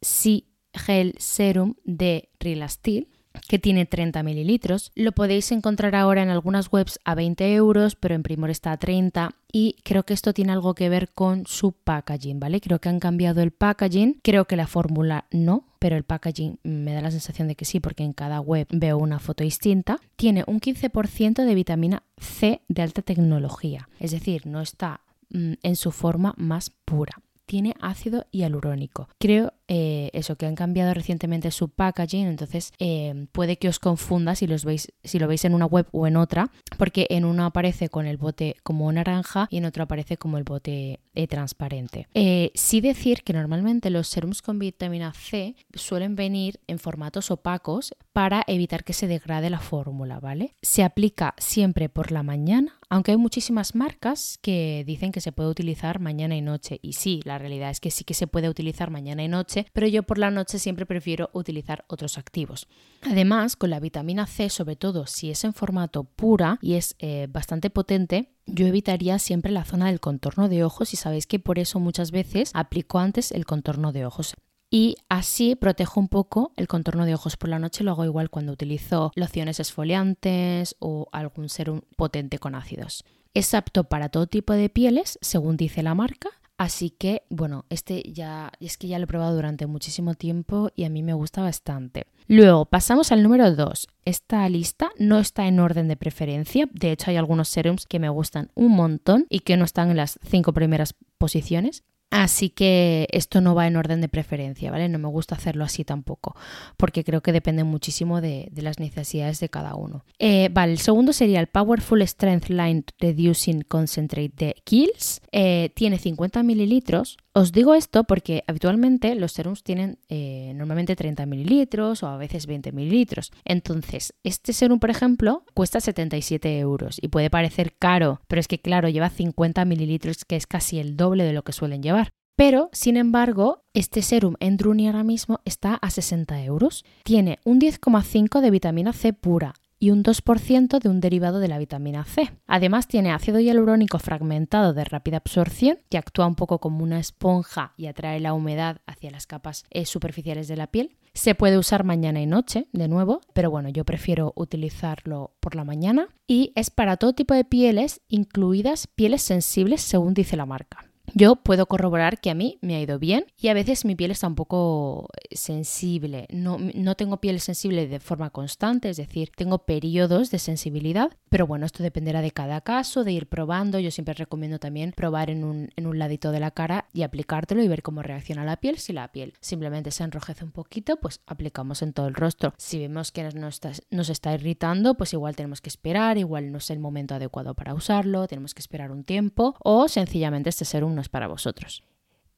Gel 0.73 1.15
Serum 1.17 1.75
de 1.83 2.29
Relastil 2.39 3.07
que 3.47 3.59
tiene 3.59 3.85
30 3.85 4.23
mililitros. 4.23 4.91
Lo 4.95 5.11
podéis 5.11 5.51
encontrar 5.51 5.95
ahora 5.95 6.23
en 6.23 6.29
algunas 6.29 6.71
webs 6.71 6.99
a 7.03 7.15
20 7.15 7.53
euros, 7.53 7.95
pero 7.95 8.15
en 8.15 8.23
Primor 8.23 8.49
está 8.49 8.71
a 8.71 8.77
30 8.77 9.35
y 9.51 9.75
creo 9.83 10.03
que 10.03 10.13
esto 10.13 10.33
tiene 10.33 10.51
algo 10.51 10.73
que 10.73 10.89
ver 10.89 11.09
con 11.09 11.45
su 11.45 11.71
packaging, 11.71 12.39
¿vale? 12.39 12.61
Creo 12.61 12.79
que 12.79 12.89
han 12.89 12.99
cambiado 12.99 13.41
el 13.41 13.51
packaging, 13.51 14.19
creo 14.23 14.45
que 14.45 14.55
la 14.55 14.67
fórmula 14.67 15.25
no, 15.31 15.65
pero 15.79 15.95
el 15.95 16.03
packaging 16.03 16.59
me 16.63 16.93
da 16.93 17.01
la 17.01 17.11
sensación 17.11 17.47
de 17.47 17.55
que 17.55 17.65
sí, 17.65 17.79
porque 17.79 18.03
en 18.03 18.13
cada 18.13 18.39
web 18.39 18.67
veo 18.71 18.97
una 18.97 19.19
foto 19.19 19.43
distinta. 19.43 19.99
Tiene 20.15 20.43
un 20.47 20.59
15% 20.59 21.43
de 21.43 21.55
vitamina 21.55 22.03
C 22.17 22.61
de 22.67 22.81
alta 22.81 23.01
tecnología, 23.01 23.89
es 23.99 24.11
decir, 24.11 24.45
no 24.47 24.61
está 24.61 25.01
mm, 25.29 25.53
en 25.61 25.75
su 25.75 25.91
forma 25.91 26.33
más 26.37 26.69
pura 26.69 27.21
tiene 27.45 27.75
ácido 27.81 28.25
hialurónico. 28.31 29.09
Creo 29.19 29.53
eh, 29.75 30.11
eso 30.13 30.35
que 30.35 30.45
han 30.45 30.53
cambiado 30.53 30.93
recientemente 30.93 31.49
su 31.49 31.67
packaging, 31.67 32.27
entonces 32.27 32.73
eh, 32.77 33.25
puede 33.31 33.57
que 33.57 33.67
os 33.67 33.79
confunda 33.79 34.35
si, 34.35 34.45
los 34.45 34.65
veis, 34.65 34.93
si 35.03 35.17
lo 35.17 35.27
veis 35.27 35.45
en 35.45 35.55
una 35.55 35.65
web 35.65 35.87
o 35.91 36.05
en 36.05 36.15
otra, 36.15 36.51
porque 36.77 37.07
en 37.09 37.25
una 37.25 37.47
aparece 37.47 37.89
con 37.89 38.05
el 38.05 38.17
bote 38.17 38.55
como 38.61 38.91
naranja 38.91 39.47
y 39.49 39.57
en 39.57 39.65
otra 39.65 39.85
aparece 39.85 40.15
como 40.15 40.37
el 40.37 40.43
bote 40.43 40.99
eh, 41.15 41.27
transparente. 41.27 42.07
sí 42.53 42.81
decir 42.81 43.23
que 43.23 43.33
normalmente 43.33 43.89
los 43.89 44.07
serums 44.09 44.43
con 44.43 44.59
vitamina 44.59 45.11
C 45.11 45.55
suelen 45.73 46.15
venir 46.15 46.59
en 46.67 46.77
formatos 46.77 47.31
opacos 47.31 47.95
para 48.11 48.43
evitar 48.45 48.83
que 48.83 48.93
se 48.93 49.07
degrade 49.07 49.49
la 49.49 49.59
fórmula, 49.59 50.19
¿vale? 50.19 50.53
Se 50.61 50.83
aplica 50.83 51.33
siempre 51.39 51.89
por 51.89 52.11
la 52.11 52.21
mañana 52.21 52.79
aunque 52.93 53.09
hay 53.09 53.17
muchísimas 53.17 53.73
marcas 53.73 54.37
que 54.39 54.83
dicen 54.85 55.11
que 55.11 55.19
se 55.19 55.31
puede 55.31 55.49
utilizar 55.49 55.99
mañana 55.99 56.35
y 56.35 56.41
noche. 56.41 56.77
Y 56.83 56.93
sí, 56.93 57.21
la 57.23 57.39
realidad 57.39 57.71
es 57.71 57.79
que 57.79 57.89
sí 57.89 58.03
que 58.03 58.13
se 58.13 58.27
puede 58.27 58.49
utilizar 58.49 58.91
mañana 58.91 59.23
y 59.23 59.27
noche, 59.27 59.62
pero 59.71 59.87
yo 59.87 60.03
por 60.03 60.17
la 60.17 60.31
noche 60.31 60.59
siempre 60.59 60.85
prefiero 60.85 61.29
utilizar 61.33 61.85
otros 61.87 62.17
activos. 62.17 62.67
Además, 63.03 63.55
con 63.55 63.69
la 63.69 63.79
vitamina 63.79 64.27
C, 64.27 64.49
sobre 64.49 64.75
todo 64.75 65.07
si 65.07 65.29
es 65.29 65.43
en 65.43 65.53
formato 65.53 66.03
pura 66.03 66.57
y 66.61 66.73
es 66.73 66.95
eh, 66.99 67.27
bastante 67.29 67.69
potente, 67.69 68.33
yo 68.45 68.67
evitaría 68.67 69.19
siempre 69.19 69.51
la 69.51 69.63
zona 69.63 69.87
del 69.87 69.99
contorno 69.99 70.49
de 70.49 70.63
ojos 70.63 70.93
y 70.93 70.97
sabéis 70.97 71.27
que 71.27 71.39
por 71.39 71.59
eso 71.59 71.79
muchas 71.79 72.11
veces 72.11 72.51
aplico 72.53 72.99
antes 72.99 73.31
el 73.31 73.45
contorno 73.45 73.91
de 73.91 74.05
ojos 74.05 74.35
y 74.73 74.95
así 75.07 75.53
protejo 75.53 75.99
un 75.99 76.07
poco 76.07 76.51
el 76.55 76.67
contorno 76.67 77.05
de 77.05 77.13
ojos 77.13 77.37
por 77.37 77.47
la 77.47 77.59
noche. 77.59 77.83
Lo 77.83 77.91
hago 77.91 78.05
igual 78.05 78.31
cuando 78.31 78.51
utilizo 78.51 79.11
lociones 79.13 79.59
esfoliantes 79.59 80.75
o 80.79 81.09
algún 81.11 81.49
serum 81.49 81.81
potente 81.95 82.39
con 82.39 82.55
ácidos. 82.55 83.05
Es 83.35 83.53
apto 83.53 83.83
para 83.83 84.09
todo 84.09 84.25
tipo 84.25 84.51
de 84.53 84.69
pieles, 84.69 85.19
según 85.21 85.57
dice 85.57 85.83
la 85.83 85.93
marca. 85.93 86.29
Así 86.63 86.91
que, 86.91 87.23
bueno, 87.29 87.65
este 87.69 88.01
ya 88.13 88.49
es 88.61 88.77
que 88.77 88.87
ya 88.87 88.97
lo 88.97 89.03
he 89.03 89.07
probado 89.07 89.35
durante 89.35 89.67
muchísimo 89.67 90.13
tiempo 90.13 90.69
y 90.77 90.85
a 90.85 90.89
mí 90.89 91.03
me 91.03 91.11
gusta 91.11 91.41
bastante. 91.41 92.05
Luego 92.25 92.63
pasamos 92.63 93.11
al 93.11 93.21
número 93.21 93.53
2. 93.53 93.89
Esta 94.05 94.47
lista 94.47 94.89
no 94.97 95.19
está 95.19 95.45
en 95.45 95.59
orden 95.59 95.89
de 95.89 95.97
preferencia. 95.97 96.69
De 96.71 96.93
hecho, 96.93 97.09
hay 97.09 97.17
algunos 97.17 97.49
serums 97.49 97.85
que 97.85 97.99
me 97.99 98.07
gustan 98.07 98.49
un 98.55 98.71
montón 98.71 99.25
y 99.27 99.41
que 99.41 99.57
no 99.57 99.65
están 99.65 99.91
en 99.91 99.97
las 99.97 100.17
cinco 100.23 100.53
primeras 100.53 100.95
posiciones. 101.17 101.83
Así 102.13 102.51
que 102.51 103.07
esto 103.09 103.41
no 103.41 103.55
va 103.55 103.65
en 103.65 103.75
orden 103.75 103.99
de 103.99 104.07
preferencia, 104.07 104.69
¿vale? 104.69 104.87
No 104.87 104.99
me 104.99 105.07
gusta 105.07 105.33
hacerlo 105.33 105.63
así 105.63 105.83
tampoco, 105.83 106.35
porque 106.77 107.03
creo 107.03 107.23
que 107.23 107.31
depende 107.31 107.63
muchísimo 107.63 108.21
de, 108.21 108.51
las 108.53 108.77
necesidades 108.77 109.39
de 109.39 109.49
cada 109.49 109.73
uno. 109.73 110.05
Eh, 110.19 110.49
vale, 110.51 110.73
el 110.73 110.77
segundo 110.77 111.11
sería 111.11 111.39
el 111.39 111.47
Powerful 111.47 112.03
Strength 112.03 112.49
Line 112.49 112.83
Reducing 112.99 113.63
Concentrate 113.63 114.31
de 114.37 114.55
Kills. 114.63 115.21
Eh, 115.31 115.71
tiene 115.73 115.97
50 115.97 116.43
mililitros. 116.43 117.17
Os 117.35 117.51
digo 117.51 117.73
esto 117.73 118.03
porque 118.03 118.43
habitualmente 118.45 119.15
los 119.15 119.31
serums 119.31 119.63
tienen 119.63 119.97
eh, 120.07 120.53
normalmente 120.55 120.95
30 120.95 121.25
mililitros 121.25 122.03
o 122.03 122.07
a 122.07 122.17
veces 122.17 122.45
20 122.45 122.71
mililitros. 122.71 123.31
Entonces, 123.43 124.13
este 124.23 124.53
serum, 124.53 124.79
por 124.79 124.91
ejemplo, 124.91 125.43
cuesta 125.55 125.79
77 125.79 126.59
euros 126.59 126.99
y 127.01 127.07
puede 127.07 127.31
parecer 127.31 127.73
caro, 127.73 128.21
pero 128.27 128.39
es 128.39 128.47
que, 128.47 128.59
claro, 128.59 128.87
lleva 128.87 129.09
50 129.09 129.65
mililitros, 129.65 130.25
que 130.25 130.35
es 130.35 130.45
casi 130.45 130.77
el 130.77 130.95
doble 130.95 131.23
de 131.23 131.33
lo 131.33 131.43
que 131.43 131.53
suelen 131.53 131.81
llevar. 131.81 132.11
Pero, 132.35 132.69
sin 132.71 132.97
embargo, 132.97 133.63
este 133.73 134.03
serum 134.03 134.35
en 134.39 134.57
Druni 134.57 134.85
ahora 134.85 135.03
mismo 135.03 135.39
está 135.43 135.73
a 135.73 135.89
60 135.89 136.43
euros. 136.43 136.85
Tiene 137.03 137.39
un 137.45 137.59
10,5 137.59 138.41
de 138.41 138.51
vitamina 138.51 138.93
C 138.93 139.11
pura 139.11 139.55
y 139.83 139.91
un 139.91 140.01
2% 140.01 140.79
de 140.79 140.87
un 140.87 141.01
derivado 141.01 141.39
de 141.39 141.49
la 141.49 141.57
vitamina 141.57 142.05
C. 142.05 142.31
Además 142.47 142.87
tiene 142.87 143.11
ácido 143.11 143.41
hialurónico 143.41 143.99
fragmentado 143.99 144.73
de 144.73 144.85
rápida 144.85 145.17
absorción 145.17 145.77
que 145.89 145.97
actúa 145.97 146.25
un 146.25 146.35
poco 146.35 146.59
como 146.59 146.85
una 146.85 146.99
esponja 146.99 147.73
y 147.75 147.87
atrae 147.87 148.21
la 148.21 148.33
humedad 148.33 148.77
hacia 148.85 149.11
las 149.11 149.27
capas 149.27 149.65
eh, 149.71 149.85
superficiales 149.85 150.47
de 150.47 150.55
la 150.55 150.67
piel. 150.67 150.95
Se 151.13 151.35
puede 151.35 151.57
usar 151.57 151.83
mañana 151.83 152.21
y 152.21 152.27
noche, 152.27 152.69
de 152.71 152.87
nuevo, 152.87 153.19
pero 153.33 153.51
bueno, 153.51 153.67
yo 153.67 153.83
prefiero 153.83 154.31
utilizarlo 154.37 155.35
por 155.41 155.53
la 155.53 155.65
mañana 155.65 156.07
y 156.27 156.53
es 156.55 156.69
para 156.69 156.95
todo 156.95 157.11
tipo 157.11 157.33
de 157.33 157.43
pieles, 157.43 157.99
incluidas 158.07 158.87
pieles 158.87 159.21
sensibles 159.21 159.81
según 159.81 160.13
dice 160.13 160.37
la 160.37 160.45
marca. 160.45 160.92
Yo 161.15 161.35
puedo 161.35 161.67
corroborar 161.67 162.19
que 162.19 162.31
a 162.31 162.33
mí 162.33 162.57
me 162.61 162.75
ha 162.75 162.81
ido 162.81 162.97
bien 162.97 163.27
y 163.37 163.49
a 163.49 163.53
veces 163.53 163.85
mi 163.85 163.95
piel 163.95 164.09
está 164.09 164.25
un 164.25 164.33
poco 164.33 165.09
sensible. 165.31 166.25
No, 166.31 166.57
no, 166.57 166.95
tengo 166.95 167.17
piel 167.17 167.39
sensible 167.39 167.87
de 167.87 167.99
forma 167.99 168.31
constante, 168.31 168.89
es 168.89 168.97
decir, 168.97 169.29
tengo 169.35 169.59
periodos 169.59 170.31
de 170.31 170.39
sensibilidad, 170.39 171.11
pero 171.29 171.45
bueno, 171.45 171.67
esto 171.67 171.83
dependerá 171.83 172.23
de 172.23 172.31
cada 172.31 172.61
caso, 172.61 173.03
de 173.03 173.11
ir 173.11 173.27
probando. 173.27 173.79
Yo 173.79 173.91
siempre 173.91 174.15
recomiendo 174.15 174.57
también 174.57 174.91
probar 174.91 175.29
en 175.29 175.43
un, 175.43 175.69
en 175.75 175.85
un 175.85 175.99
ladito 175.99 176.31
de 176.31 176.39
la 176.39 176.49
cara 176.49 176.87
y 176.93 177.03
aplicártelo 177.03 177.61
y 177.61 177.67
ver 177.67 177.83
cómo 177.83 178.01
reacciona 178.01 178.43
la 178.43 178.57
piel. 178.57 178.79
Si 178.79 178.91
la 178.91 179.11
piel 179.11 179.33
simplemente 179.39 179.91
se 179.91 180.03
enrojece 180.03 180.43
un 180.43 180.51
poquito, 180.51 180.97
pues 180.97 181.21
aplicamos 181.27 181.83
en 181.83 181.93
todo 181.93 182.07
el 182.07 182.15
rostro. 182.15 182.55
Si 182.57 182.79
vemos 182.79 183.11
que 183.11 183.21
nos 183.23 183.53
está, 183.53 183.71
nos 183.91 184.09
está 184.09 184.33
irritando, 184.33 184.95
pues 184.95 185.13
igual 185.13 185.35
tenemos 185.35 185.61
que 185.61 185.69
esperar, 185.69 186.17
igual 186.17 186.51
no 186.51 186.57
es 186.57 186.71
el 186.71 186.79
momento 186.79 187.13
adecuado 187.13 187.53
para 187.53 187.75
usarlo, 187.75 188.27
tenemos 188.27 188.55
que 188.55 188.61
esperar 188.61 188.91
un 188.91 189.03
tiempo 189.03 189.55
o 189.59 189.87
sencillamente 189.87 190.49
este 190.49 190.65
serum 190.65 191.02
para 191.09 191.27
vosotros. 191.27 191.83